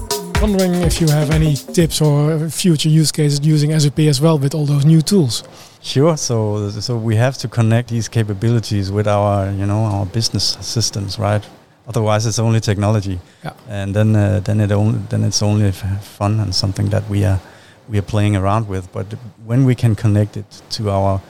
Wondering 0.44 0.74
if 0.82 1.00
you 1.00 1.08
have 1.08 1.32
any 1.32 1.56
tips 1.56 2.02
or 2.02 2.50
future 2.50 2.90
use 2.90 3.14
cases 3.14 3.40
using 3.46 3.80
SAP 3.80 4.00
as 4.00 4.20
well 4.20 4.38
with 4.38 4.54
all 4.54 4.66
those 4.66 4.84
new 4.84 5.02
tools. 5.02 5.44
Sure. 5.82 6.18
So 6.18 6.70
so 6.82 6.98
we 6.98 7.16
have 7.16 7.38
to 7.38 7.48
connect 7.48 7.88
these 7.88 8.10
capabilities 8.10 8.92
with 8.92 9.08
our 9.08 9.50
you 9.52 9.66
know 9.66 9.86
our 9.86 10.06
business 10.06 10.58
systems, 10.60 11.18
right? 11.18 11.44
Otherwise, 11.88 12.26
it's 12.26 12.40
only 12.40 12.60
technology, 12.60 13.20
Yeah. 13.44 13.54
and 13.70 13.94
then 13.96 14.16
uh, 14.16 14.42
then 14.44 14.60
it 14.60 14.72
only 14.72 15.00
then 15.10 15.24
it's 15.24 15.42
only 15.42 15.72
fun 16.18 16.40
and 16.42 16.54
something 16.54 16.90
that 16.90 17.04
we 17.10 17.24
are 17.26 17.40
we 17.90 17.98
are 17.98 18.06
playing 18.06 18.36
around 18.36 18.68
with. 18.68 18.92
But 18.92 19.06
when 19.46 19.64
we 19.66 19.76
can 19.76 19.96
connect 19.96 20.36
it 20.36 20.62
to 20.72 20.90
our 20.90 21.22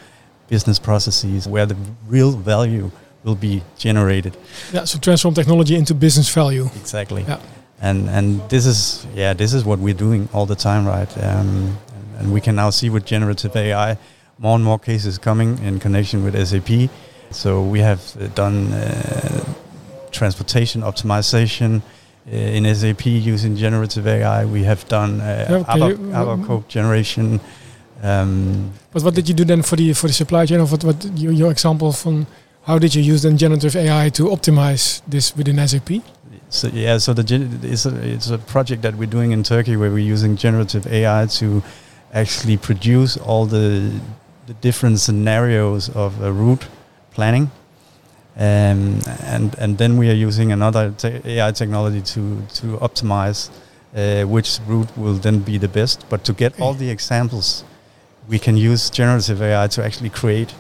business 0.49 0.79
processes, 0.79 1.47
where 1.47 1.67
the 1.67 1.75
real 2.09 2.31
value 2.31 2.89
will 3.23 3.35
be 3.37 3.61
generated, 3.77 4.33
Yeah, 4.73 4.85
so 4.85 4.97
transform 4.99 5.33
technology 5.35 5.75
into 5.75 5.93
business 5.93 6.29
value. 6.33 6.65
exactly. 6.81 7.21
Yeah. 7.27 7.37
And 7.83 8.09
and 8.09 8.41
this 8.49 8.65
is 8.65 9.05
yeah 9.13 9.35
this 9.35 9.53
is 9.53 9.63
what 9.63 9.79
we're 9.79 9.99
doing 10.07 10.29
all 10.33 10.45
the 10.45 10.55
time, 10.55 10.87
right? 10.87 11.11
Um, 11.17 11.77
and 12.17 12.33
we 12.33 12.41
can 12.41 12.55
now 12.55 12.71
see 12.71 12.89
with 12.89 13.05
generative 13.05 13.55
AI 13.55 13.97
more 14.37 14.55
and 14.55 14.63
more 14.63 14.79
cases 14.79 15.17
coming 15.17 15.59
in 15.59 15.79
connection 15.79 16.23
with 16.23 16.35
SAP. 16.47 16.89
So 17.31 17.61
we 17.61 17.79
have 17.79 18.01
uh, 18.19 18.27
done 18.35 18.71
uh, 18.73 19.43
transportation 20.11 20.81
optimization 20.81 21.81
uh, 21.81 22.35
in 22.35 22.75
SAP 22.75 23.05
using 23.05 23.55
generative 23.55 24.07
AI. 24.07 24.45
We 24.45 24.63
have 24.63 24.87
done 24.87 25.21
uh, 25.21 25.47
okay. 25.49 25.79
ABAP, 25.79 25.97
ABAP 26.13 26.47
code 26.47 26.69
generation. 26.69 27.39
Um, 28.01 28.71
But 28.91 29.03
what 29.03 29.15
did 29.15 29.27
you 29.27 29.35
do 29.35 29.45
then 29.45 29.61
for 29.61 29.75
the 29.75 29.93
for 29.93 30.07
the 30.07 30.13
supply 30.13 30.45
chain? 30.45 30.59
Of 30.59 30.71
what 30.71 30.83
what 30.83 31.03
your, 31.17 31.33
your 31.33 31.51
example 31.51 31.91
from 31.91 32.27
how 32.63 32.79
did 32.79 32.95
you 32.95 33.13
use 33.13 33.21
then 33.21 33.37
generative 33.37 33.75
AI 33.75 34.09
to 34.09 34.23
optimize 34.29 35.01
this 35.07 35.35
within 35.35 35.67
SAP? 35.67 36.01
So 36.53 36.67
yeah, 36.67 36.99
so 36.99 37.13
the 37.13 37.23
it's 37.63 37.87
a, 37.87 37.95
it's 38.07 38.29
a 38.29 38.37
project 38.37 38.83
that 38.83 38.95
we're 38.95 39.09
doing 39.09 39.31
in 39.31 39.41
Turkey 39.41 39.75
where 39.75 39.89
we're 39.89 40.11
using 40.13 40.35
generative 40.35 40.85
AI 40.85 41.25
to 41.39 41.63
actually 42.13 42.57
produce 42.57 43.17
all 43.17 43.47
the 43.47 43.91
the 44.45 44.53
different 44.61 44.99
scenarios 44.99 45.89
of 45.95 46.21
a 46.21 46.31
route 46.31 46.67
planning, 47.09 47.49
um, 48.37 48.99
and 49.23 49.55
and 49.57 49.79
then 49.79 49.97
we 49.97 50.11
are 50.11 50.19
using 50.27 50.51
another 50.51 50.91
te- 50.91 51.21
AI 51.25 51.51
technology 51.53 52.01
to 52.01 52.43
to 52.61 52.77
optimize 52.77 53.49
uh, 53.95 54.23
which 54.27 54.59
route 54.67 54.95
will 54.95 55.15
then 55.15 55.39
be 55.39 55.57
the 55.57 55.67
best. 55.67 56.05
But 56.07 56.23
to 56.25 56.33
get 56.33 56.61
all 56.61 56.75
the 56.75 56.91
examples, 56.91 57.63
we 58.29 58.37
can 58.37 58.57
use 58.57 58.91
generative 58.91 59.41
AI 59.41 59.67
to 59.69 59.83
actually 59.83 60.11
create 60.11 60.53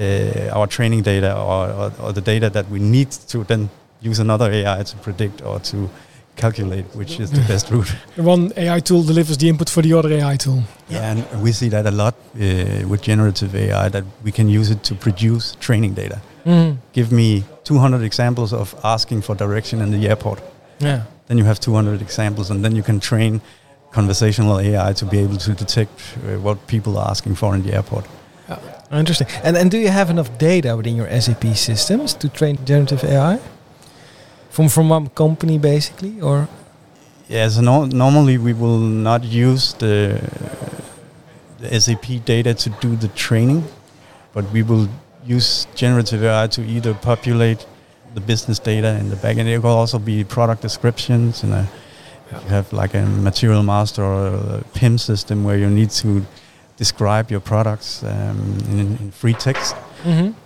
uh, 0.00 0.58
our 0.58 0.66
training 0.66 1.02
data 1.02 1.36
or, 1.36 1.68
or, 1.70 1.92
or 2.00 2.12
the 2.12 2.22
data 2.22 2.48
that 2.48 2.70
we 2.70 2.78
need 2.78 3.10
to 3.28 3.44
then 3.44 3.68
use 4.04 4.18
another 4.20 4.50
AI 4.52 4.82
to 4.82 4.96
predict 4.96 5.42
or 5.42 5.58
to 5.60 5.88
calculate 6.36 6.84
which 6.94 7.20
is 7.20 7.30
the 7.30 7.40
best 7.48 7.70
route. 7.70 7.94
The 8.16 8.22
one 8.34 8.52
AI 8.56 8.80
tool 8.80 9.02
delivers 9.02 9.38
the 9.38 9.48
input 9.48 9.70
for 9.70 9.82
the 9.82 9.92
other 9.92 10.12
AI 10.12 10.36
tool. 10.36 10.62
Yeah, 10.88 11.10
and 11.10 11.42
we 11.42 11.52
see 11.52 11.68
that 11.70 11.86
a 11.86 11.90
lot 11.90 12.14
uh, 12.14 12.88
with 12.88 13.02
generative 13.02 13.54
AI 13.54 13.88
that 13.88 14.04
we 14.24 14.32
can 14.32 14.48
use 14.48 14.70
it 14.70 14.82
to 14.84 14.94
produce 14.94 15.56
training 15.60 15.94
data. 15.94 16.20
Mm. 16.44 16.78
Give 16.92 17.12
me 17.12 17.44
200 17.64 18.02
examples 18.02 18.52
of 18.52 18.74
asking 18.84 19.22
for 19.22 19.34
direction 19.34 19.80
in 19.80 19.90
the 19.90 20.08
airport. 20.08 20.40
Yeah. 20.80 21.04
Then 21.28 21.38
you 21.38 21.44
have 21.44 21.60
200 21.60 22.02
examples, 22.02 22.50
and 22.50 22.64
then 22.64 22.76
you 22.76 22.82
can 22.82 23.00
train 23.00 23.40
conversational 23.92 24.58
AI 24.60 24.92
to 24.92 25.04
be 25.06 25.18
able 25.18 25.36
to 25.36 25.54
detect 25.54 25.92
uh, 26.16 26.38
what 26.40 26.66
people 26.66 26.98
are 26.98 27.08
asking 27.08 27.36
for 27.36 27.54
in 27.54 27.62
the 27.62 27.72
airport. 27.72 28.04
Interesting. 28.92 29.26
And 29.42 29.56
and 29.56 29.70
do 29.70 29.78
you 29.78 29.88
have 29.88 30.10
enough 30.10 30.38
data 30.38 30.76
within 30.76 30.96
your 30.96 31.08
SAP 31.20 31.44
systems 31.56 32.14
to 32.14 32.28
train 32.28 32.58
generative 32.64 33.02
AI? 33.04 33.38
From 34.54 34.68
from 34.68 34.88
one 34.88 35.08
company 35.08 35.58
basically, 35.58 36.20
or? 36.20 36.46
Yeah, 37.28 37.48
so 37.48 37.60
no, 37.60 37.86
normally 37.86 38.38
we 38.38 38.52
will 38.52 38.78
not 38.78 39.24
use 39.24 39.74
the, 39.74 40.20
the 41.58 41.80
SAP 41.80 42.24
data 42.24 42.54
to 42.54 42.70
do 42.80 42.94
the 42.94 43.08
training, 43.08 43.64
but 44.32 44.44
we 44.52 44.62
will 44.62 44.88
use 45.26 45.66
generative 45.74 46.22
AI 46.22 46.46
to 46.46 46.62
either 46.62 46.94
populate 46.94 47.66
the 48.14 48.20
business 48.20 48.60
data 48.60 48.96
in 49.00 49.10
the 49.10 49.16
back, 49.16 49.38
backend. 49.38 49.48
It 49.48 49.58
will 49.58 49.70
also 49.70 49.98
be 49.98 50.22
product 50.22 50.62
descriptions 50.62 51.42
and 51.42 51.52
a, 51.52 51.68
you 52.30 52.38
have 52.48 52.72
like 52.72 52.94
a 52.94 53.02
material 53.02 53.64
master 53.64 54.04
or 54.04 54.26
a 54.58 54.64
PIM 54.74 54.98
system 54.98 55.42
where 55.42 55.58
you 55.58 55.68
need 55.68 55.90
to 56.02 56.24
describe 56.76 57.28
your 57.28 57.40
products 57.40 58.04
um, 58.04 58.58
in, 58.70 58.78
in 58.78 59.10
free 59.10 59.34
text 59.34 59.74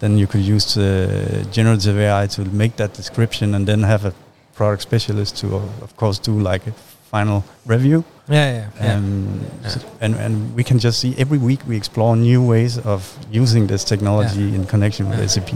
then 0.00 0.18
you 0.18 0.26
could 0.26 0.40
use 0.42 0.76
uh, 0.76 1.44
generative 1.50 1.98
AI 1.98 2.26
to 2.28 2.44
make 2.44 2.76
that 2.76 2.92
description 2.94 3.54
and 3.54 3.66
then 3.66 3.82
have 3.82 4.04
a 4.04 4.12
product 4.54 4.82
specialist 4.82 5.36
to, 5.38 5.46
of 5.82 5.96
course, 5.96 6.18
do 6.18 6.32
like 6.38 6.66
a 6.66 6.72
final 7.10 7.42
review. 7.66 8.04
Yeah, 8.30 8.34
yeah, 8.52 8.84
yeah. 8.84 8.94
Um, 8.96 9.40
Yeah. 9.62 9.68
so- 9.70 9.80
and, 10.00 10.14
and 10.14 10.54
we 10.56 10.62
can 10.62 10.78
just 10.78 10.98
see 11.00 11.14
every 11.18 11.38
week 11.38 11.60
we 11.66 11.76
explore 11.76 12.16
new 12.16 12.42
ways 12.46 12.76
of 12.78 13.00
using 13.32 13.66
this 13.68 13.84
technology 13.84 14.54
in 14.54 14.66
connection 14.66 15.08
with 15.08 15.18
Yeah. 15.18 15.26
SAP. 15.26 15.50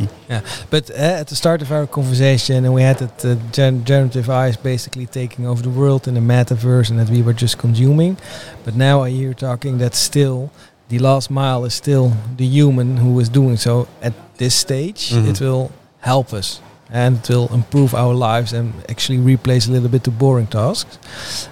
But 0.70 0.90
uh, 0.90 1.20
at 1.20 1.26
the 1.26 1.34
start 1.36 1.62
of 1.62 1.70
our 1.70 1.86
conversation, 1.86 2.64
and 2.64 2.72
we 2.74 2.82
had 2.82 2.96
that 2.98 3.24
uh, 3.24 3.34
gen- 3.52 3.84
generative 3.84 4.30
AI 4.30 4.48
is 4.48 4.56
basically 4.56 5.06
taking 5.06 5.46
over 5.46 5.62
the 5.62 5.70
world 5.70 6.06
in 6.08 6.14
the 6.14 6.20
metaverse, 6.20 6.90
and 6.90 6.98
that 6.98 7.10
we 7.10 7.22
were 7.22 7.34
just 7.34 7.58
consuming. 7.58 8.16
But 8.64 8.74
now 8.74 9.02
I 9.06 9.10
hear 9.10 9.34
talking 9.34 9.78
that 9.78 9.94
still 9.94 10.50
the 10.92 10.98
last 10.98 11.30
mile 11.30 11.64
is 11.64 11.74
still 11.74 12.12
the 12.36 12.44
human 12.58 12.96
who 12.98 13.20
is 13.20 13.28
doing 13.30 13.56
so. 13.56 13.86
At 14.02 14.12
this 14.36 14.54
stage, 14.54 15.10
Mhm. 15.12 15.28
it 15.30 15.40
will 15.40 15.70
help 16.00 16.32
us 16.32 16.60
and 16.90 17.16
it 17.16 17.28
will 17.34 17.48
improve 17.54 17.94
our 17.94 18.14
lives 18.14 18.52
and 18.52 18.72
actually 18.88 19.18
replace 19.34 19.68
a 19.68 19.72
little 19.72 19.88
bit 19.88 20.02
the 20.02 20.10
boring 20.10 20.46
tasks. 20.48 20.98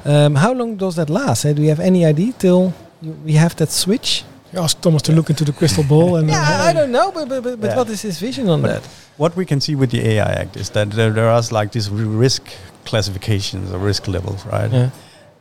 Um, 0.05 0.35
how 0.37 0.53
long 0.55 0.77
does 0.77 0.95
that 0.95 1.09
last? 1.09 1.45
eh? 1.45 1.53
do 1.55 1.63
you 1.63 1.71
have 1.75 1.81
any 1.83 2.05
idea 2.05 2.33
till 2.39 2.73
you, 3.03 3.13
we 3.25 3.33
have 3.39 3.55
that 3.57 3.71
switch? 3.73 4.25
You 4.53 4.63
ask 4.63 4.81
Thomas 4.81 5.03
to 5.03 5.13
look 5.13 5.31
into 5.31 5.45
the 5.45 5.53
crystal 5.53 5.85
ball 5.85 6.17
and 6.17 6.29
Yeah, 6.29 6.43
uh, 6.43 6.71
I 6.71 6.73
don't 6.79 6.91
know, 6.99 7.11
but 7.13 7.29
but, 7.29 7.43
but, 7.43 7.61
but 7.61 7.71
Yeah. 7.71 7.77
what 7.79 7.89
is 7.89 8.03
his 8.03 8.19
vision 8.21 8.49
on 8.49 8.61
But 8.63 8.71
that? 8.73 8.83
What 9.17 9.37
we 9.37 9.45
can 9.45 9.61
see 9.61 9.75
with 9.77 9.91
the 9.91 10.01
AI 10.13 10.33
Act 10.43 10.57
is 10.57 10.69
that 10.71 10.91
there, 10.91 11.13
there 11.13 11.29
are 11.31 11.43
like 11.61 11.71
these 11.73 11.89
risk 12.25 12.43
classifications 12.91 13.71
or 13.73 13.79
risk 13.87 14.09
levels, 14.09 14.41
right? 14.53 14.73
Yeah. 14.73 14.89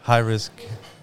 High 0.03 0.23
risk, 0.33 0.51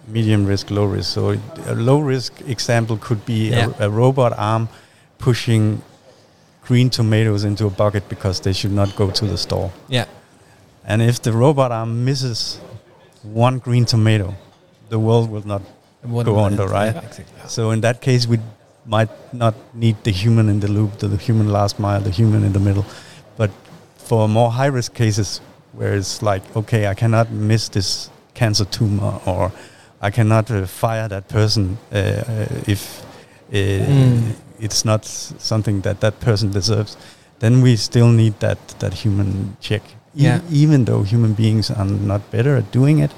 medium 0.07 0.47
risk, 0.47 0.71
low 0.71 0.85
risk. 0.85 1.12
So 1.12 1.37
a 1.66 1.75
low 1.75 2.01
risk 2.01 2.33
example 2.47 2.97
could 2.97 3.25
be 3.27 3.51
Yeah. 3.51 3.73
a, 3.79 3.87
a 3.87 3.90
robot 3.90 4.33
arm 4.38 4.69
pushing 5.19 5.83
green 6.66 6.90
tomatoes 6.90 7.45
into 7.45 7.66
a 7.66 7.71
bucket 7.71 8.09
because 8.09 8.40
they 8.40 8.53
should 8.53 8.73
not 8.73 8.95
go 8.97 9.11
to 9.11 9.27
the 9.27 9.37
store. 9.38 9.71
Yeah. 9.88 10.05
And 10.85 11.03
if 11.03 11.21
the 11.23 11.33
robot 11.33 11.73
arm 11.73 12.05
misses 12.05 12.61
one 13.23 13.59
green 13.59 13.85
tomato, 13.85 14.35
the 14.88 14.99
world 14.99 15.31
will 15.31 15.47
not. 15.47 15.62
What 16.03 16.27
Go 16.27 16.38
under, 16.38 16.66
right? 16.66 16.95
Yeah, 16.95 17.01
exactly. 17.03 17.49
So 17.49 17.71
in 17.73 17.81
that 17.81 18.01
case, 18.01 18.29
we 18.29 18.38
might 18.85 19.11
not 19.35 19.55
need 19.75 19.97
the 20.05 20.12
human 20.12 20.49
in 20.49 20.61
the 20.61 20.69
loop, 20.69 20.99
the, 20.99 21.09
the 21.09 21.16
human 21.16 21.51
last 21.51 21.81
mile, 21.81 22.01
the 22.01 22.11
human 22.11 22.45
in 22.45 22.53
the 22.53 22.61
middle. 22.61 22.85
But 23.37 23.51
for 23.97 24.29
more 24.29 24.53
high 24.53 24.66
risk 24.71 24.95
cases 24.95 25.40
where 25.73 25.95
it's 25.97 26.23
like, 26.23 26.42
okay, 26.55 26.87
I 26.87 26.95
cannot 26.95 27.31
miss 27.33 27.69
this 27.69 28.09
cancer 28.35 28.64
tumor, 28.66 29.21
or 29.27 29.51
I 30.07 30.11
cannot 30.11 30.51
uh, 30.51 30.66
fire 30.66 31.09
that 31.09 31.29
person 31.29 31.79
uh, 31.92 31.97
uh, 31.99 32.73
if 32.73 33.03
uh, 33.53 33.57
Mm. 33.57 34.35
it's 34.61 34.85
not 34.85 35.05
something 35.38 35.83
that 35.83 36.01
that 36.01 36.21
person 36.21 36.51
deserves, 36.53 36.97
then 37.38 37.62
we 37.62 37.77
still 37.77 38.09
need 38.09 38.33
that 38.40 38.59
that 38.79 38.95
human 39.05 39.57
check. 39.61 39.83
E- 40.16 40.25
Yeah. 40.25 40.40
even 40.51 40.85
though 40.85 41.03
human 41.05 41.35
beings 41.35 41.71
are 41.71 41.85
not 42.07 42.21
better 42.31 42.57
at 42.57 42.73
doing 42.73 43.03
it, 43.03 43.11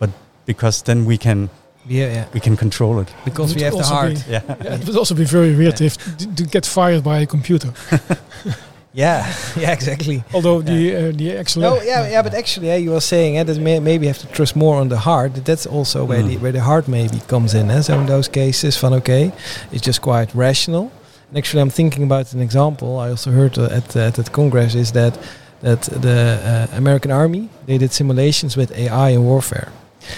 but 0.00 0.10
because 0.46 0.82
then 0.84 1.06
we 1.06 1.16
can 1.16 1.48
Yeah, 1.88 2.12
yeah. 2.14 2.24
we 2.34 2.40
can 2.40 2.56
control 2.56 3.00
it. 3.02 3.08
Because 3.24 3.54
we 3.54 3.62
have 3.64 3.72
the 3.72 3.78
also 3.82 3.94
heart. 3.94 4.14
be- 4.14 4.32
Yeah. 4.32 4.42
yeah, 4.64 4.74
it 4.80 4.86
would 4.86 4.96
also 4.98 5.14
be 5.14 5.24
very 5.24 5.54
weird 5.56 5.80
Yeah. 5.80 5.86
if 5.86 5.96
to, 6.18 6.26
to 6.34 6.44
get 6.50 6.66
fired 6.66 7.02
by 7.02 7.22
a 7.22 7.26
computer. 7.26 7.68
Yeah, 8.94 9.24
yeah, 9.56 9.72
exactly. 9.72 10.22
Although 10.34 10.60
the 10.62 10.96
uh, 10.96 11.12
the 11.16 11.36
actually, 11.38 11.62
No, 11.66 11.80
yeah, 11.82 12.10
yeah, 12.10 12.22
but 12.22 12.34
actually, 12.34 12.66
yeah, 12.68 12.76
you 12.76 12.90
were 12.90 13.00
saying 13.00 13.38
eh, 13.38 13.44
that 13.44 13.58
may, 13.58 13.80
maybe 13.80 14.04
you 14.06 14.12
have 14.12 14.18
to 14.20 14.26
trust 14.36 14.54
more 14.54 14.76
on 14.80 14.88
the 14.88 14.98
heart. 14.98 15.32
that 15.34 15.44
That's 15.44 15.66
also 15.66 16.04
where 16.04 16.22
the 16.22 16.36
Mm. 16.36 16.40
where 16.42 16.52
the 16.52 16.60
heart 16.60 16.86
maybe 16.88 17.18
comes 17.26 17.54
in. 17.54 17.70
Eh? 17.70 17.82
So 17.82 17.94
in 18.00 18.06
those 18.06 18.28
cases, 18.30 18.76
van 18.80 18.92
okay, 18.94 19.32
it's 19.72 19.86
just 19.86 20.00
quite 20.00 20.28
rational. 20.34 20.90
And 21.30 21.38
actually, 21.38 21.62
I'm 21.62 21.70
thinking 21.70 22.02
about 22.04 22.34
an 22.34 22.40
example. 22.40 22.88
I 22.98 23.08
also 23.10 23.30
heard 23.30 23.56
uh, 23.58 23.76
at 23.78 23.96
uh, 23.96 24.00
at 24.08 24.14
that 24.14 24.30
congress 24.32 24.74
is 24.74 24.90
that 24.92 25.14
that 25.62 25.82
the 26.02 26.38
uh, 26.44 26.76
American 26.76 27.10
army 27.12 27.48
they 27.66 27.78
did 27.78 27.92
simulations 27.92 28.56
with 28.56 28.70
AI 28.76 29.10
in 29.14 29.22
warfare. 29.24 29.68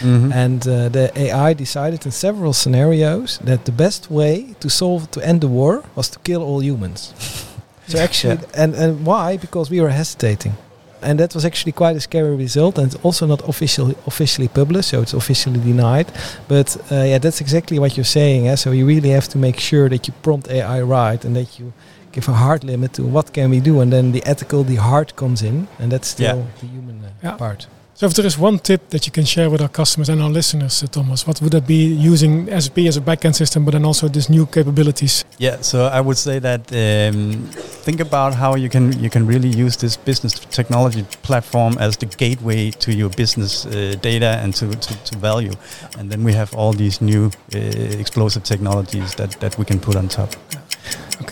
Mhm. 0.02 0.32
And 0.34 0.66
uh, 0.66 0.88
the 0.92 1.10
AI 1.14 1.54
decided 1.54 2.04
in 2.06 2.12
several 2.12 2.52
scenarios 2.52 3.38
that 3.44 3.64
the 3.64 3.72
best 3.72 4.06
way 4.10 4.54
to 4.58 4.68
solve 4.68 5.06
to 5.10 5.20
end 5.20 5.40
the 5.40 5.48
war 5.48 5.82
was 5.94 6.08
to 6.10 6.18
kill 6.22 6.42
all 6.42 6.60
humans. 6.62 7.12
so 7.88 7.99
actually, 7.99 8.38
and 8.62 8.75
and 8.75 9.05
why? 9.07 9.37
Because 9.37 9.70
we 9.70 9.81
were 9.81 9.90
hesitating, 9.90 10.55
and 11.03 11.18
that 11.18 11.35
was 11.35 11.44
actually 11.44 11.73
quite 11.73 11.97
a 11.97 12.01
scary 12.01 12.37
result. 12.37 12.79
And 12.79 12.87
it's 12.87 13.05
also 13.05 13.27
not 13.27 13.40
officially 13.49 13.94
officially 14.07 14.49
published, 14.49 14.88
so 14.90 15.01
it's 15.03 15.14
officially 15.14 15.61
denied. 15.61 16.07
But 16.49 16.77
uh, 16.90 17.05
yeah, 17.11 17.18
that's 17.18 17.40
exactly 17.40 17.79
what 17.79 17.97
you're 17.97 18.12
saying. 18.20 18.49
Eh? 18.49 18.57
So 18.57 18.73
you 18.73 18.87
really 18.87 19.11
have 19.11 19.29
to 19.29 19.38
make 19.38 19.59
sure 19.61 19.88
that 19.88 20.07
you 20.09 20.14
prompt 20.23 20.49
AI 20.49 20.81
right, 20.83 21.25
and 21.25 21.35
that 21.37 21.59
you 21.59 21.73
give 22.12 22.29
a 22.29 22.33
hard 22.33 22.62
limit 22.64 22.92
to 22.92 23.03
what 23.03 23.33
can 23.33 23.51
we 23.51 23.61
do, 23.61 23.81
and 23.81 23.90
then 23.92 24.12
the 24.12 24.23
ethical, 24.25 24.64
the 24.64 24.77
heart 24.77 25.14
comes 25.16 25.42
in, 25.42 25.66
and 25.81 25.90
that's 25.92 26.09
still 26.09 26.37
Yeah. 26.38 26.44
the 26.61 26.66
human 26.66 26.97
uh, 27.05 27.09
Yeah. 27.25 27.37
part. 27.37 27.66
So 27.96 28.07
if 28.07 28.14
there 28.14 28.26
is 28.26 28.37
one 28.37 28.59
tip 28.59 28.90
that 28.90 29.07
you 29.07 29.12
can 29.12 29.24
share 29.24 29.48
with 29.48 29.61
our 29.61 29.68
customers 29.68 30.09
and 30.09 30.20
our 30.20 30.28
listeners, 30.28 30.83
uh, 30.83 30.88
Thomas, 30.88 31.28
what 31.28 31.40
would 31.40 31.52
that 31.52 31.64
be 31.64 31.85
using 31.85 32.48
SAP 32.61 32.78
as 32.78 32.96
a 32.96 33.00
backend 33.00 33.37
system, 33.37 33.64
but 33.64 33.70
then 33.70 33.85
also 33.85 34.09
these 34.09 34.28
new 34.28 34.46
capabilities? 34.46 35.24
Yeah, 35.38 35.61
so 35.61 35.87
I 35.87 36.00
would 36.00 36.18
say 36.18 36.40
that 36.40 36.72
um, 36.72 37.46
think 37.85 38.00
about 38.00 38.35
how 38.35 38.57
you 38.57 38.68
can 38.68 39.00
you 39.00 39.11
can 39.11 39.28
really 39.28 39.48
use 39.48 39.76
this 39.76 39.96
business 39.96 40.33
technology 40.50 41.04
platform 41.22 41.76
as 41.78 41.96
the 41.96 42.07
gateway 42.07 42.72
to 42.72 42.92
your 42.92 43.11
business 43.11 43.64
uh, 43.64 43.94
data 44.02 44.40
and 44.42 44.52
to, 44.54 44.70
to, 44.70 45.04
to 45.04 45.18
value, 45.18 45.52
and 45.96 46.11
then 46.11 46.24
we 46.24 46.33
have 46.33 46.52
all 46.57 46.72
these 46.72 47.00
new 47.00 47.30
uh, 47.54 47.59
explosive 48.00 48.42
technologies 48.42 49.14
that, 49.14 49.30
that 49.38 49.57
we 49.57 49.64
can 49.64 49.78
put 49.78 49.94
on 49.94 50.09
top. 50.09 50.30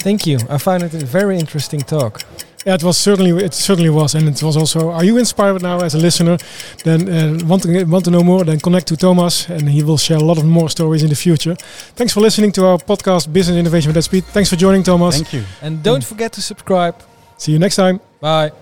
Thank 0.05 0.27
you. 0.27 0.39
I 0.49 0.59
found 0.59 0.85
it 0.85 0.95
a 0.95 1.05
very 1.05 1.39
interesting 1.39 1.81
talk. 1.81 2.23
Yeah, 2.65 2.75
it 2.75 2.85
was 2.85 2.97
certainly 2.97 3.45
it 3.45 3.55
certainly 3.55 3.91
was, 3.91 4.15
and 4.15 4.29
it 4.29 4.43
was 4.43 4.57
also. 4.57 4.91
Are 4.91 5.05
you 5.05 5.19
inspired 5.19 5.63
now 5.63 5.81
as 5.81 5.95
a 5.95 5.99
listener? 5.99 6.39
Then 6.85 7.09
uh, 7.09 7.45
want 7.47 7.63
to 7.63 7.85
want 7.85 8.05
to 8.05 8.11
know 8.11 8.23
more? 8.23 8.45
Then 8.45 8.61
connect 8.61 8.87
to 8.89 8.97
Thomas, 8.97 9.49
and 9.49 9.69
he 9.69 9.83
will 9.83 9.99
share 9.99 10.19
a 10.19 10.25
lot 10.25 10.39
of 10.39 10.45
more 10.45 10.69
stories 10.71 11.03
in 11.03 11.09
the 11.09 11.17
future. 11.17 11.57
Thanks 11.97 12.13
for 12.13 12.21
listening 12.21 12.53
to 12.53 12.67
our 12.67 12.79
podcast, 12.79 13.33
Business 13.33 13.57
Innovation 13.57 13.93
with 13.93 14.05
SAP. 14.05 14.25
Thanks 14.33 14.49
for 14.51 14.57
joining, 14.57 14.83
Thomas. 14.85 15.17
Thank 15.17 15.33
you. 15.33 15.45
And 15.61 15.83
don't 15.83 16.05
forget 16.05 16.33
to 16.33 16.43
subscribe. 16.43 16.95
See 17.37 17.53
you 17.53 17.59
next 17.59 17.77
time. 17.77 18.01
Bye. 18.21 18.53